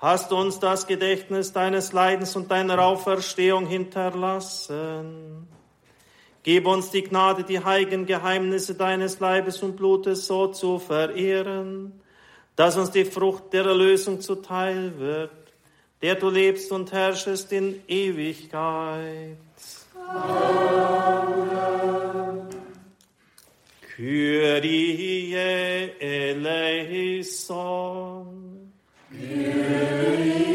hast 0.00 0.30
du 0.30 0.36
uns 0.36 0.58
das 0.58 0.86
Gedächtnis 0.86 1.52
deines 1.52 1.92
Leidens 1.92 2.34
und 2.34 2.50
deiner 2.50 2.78
Auferstehung 2.82 3.66
hinterlassen. 3.66 5.46
Gib 6.42 6.66
uns 6.66 6.90
die 6.90 7.02
Gnade, 7.02 7.44
die 7.44 7.62
heiligen 7.62 8.06
Geheimnisse 8.06 8.74
deines 8.74 9.20
Leibes 9.20 9.62
und 9.62 9.76
Blutes 9.76 10.26
so 10.26 10.46
zu 10.46 10.78
verehren, 10.78 12.00
dass 12.56 12.78
uns 12.78 12.90
die 12.90 13.04
Frucht 13.04 13.52
der 13.52 13.66
Erlösung 13.66 14.22
zuteil 14.22 14.98
wird, 14.98 15.30
der 16.00 16.14
du 16.14 16.30
lebst 16.30 16.72
und 16.72 16.92
herrschest 16.92 17.52
in 17.52 17.82
Ewigkeit. 17.86 19.36
Amen. 20.08 21.50
Kyrie 24.00 25.34
eleison. 26.00 27.50
Kyrie 29.10 30.49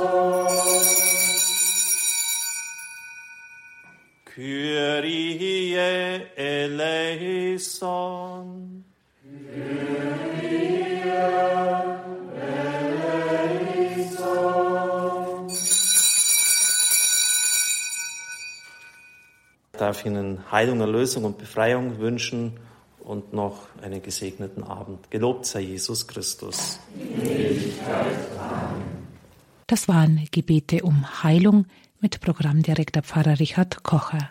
Kyrie 4.25 5.75
eleison. 6.37 8.26
Darf 19.87 20.05
Ihnen 20.05 20.39
Heilung, 20.51 20.81
Erlösung 20.81 21.23
und 21.23 21.37
Befreiung 21.37 21.99
wünschen 21.99 22.59
und 22.99 23.31
noch 23.31 23.69
einen 23.81 24.03
gesegneten 24.03 24.61
Abend. 24.61 25.09
Gelobt 25.09 25.45
sei 25.45 25.61
Jesus 25.61 26.05
Christus. 26.09 26.81
Das 29.65 29.87
waren 29.87 30.27
Gebete 30.29 30.83
um 30.83 31.23
Heilung 31.23 31.67
mit 32.01 32.19
Programmdirektor 32.19 33.01
Pfarrer 33.01 33.39
Richard 33.39 33.81
Kocher. 33.83 34.29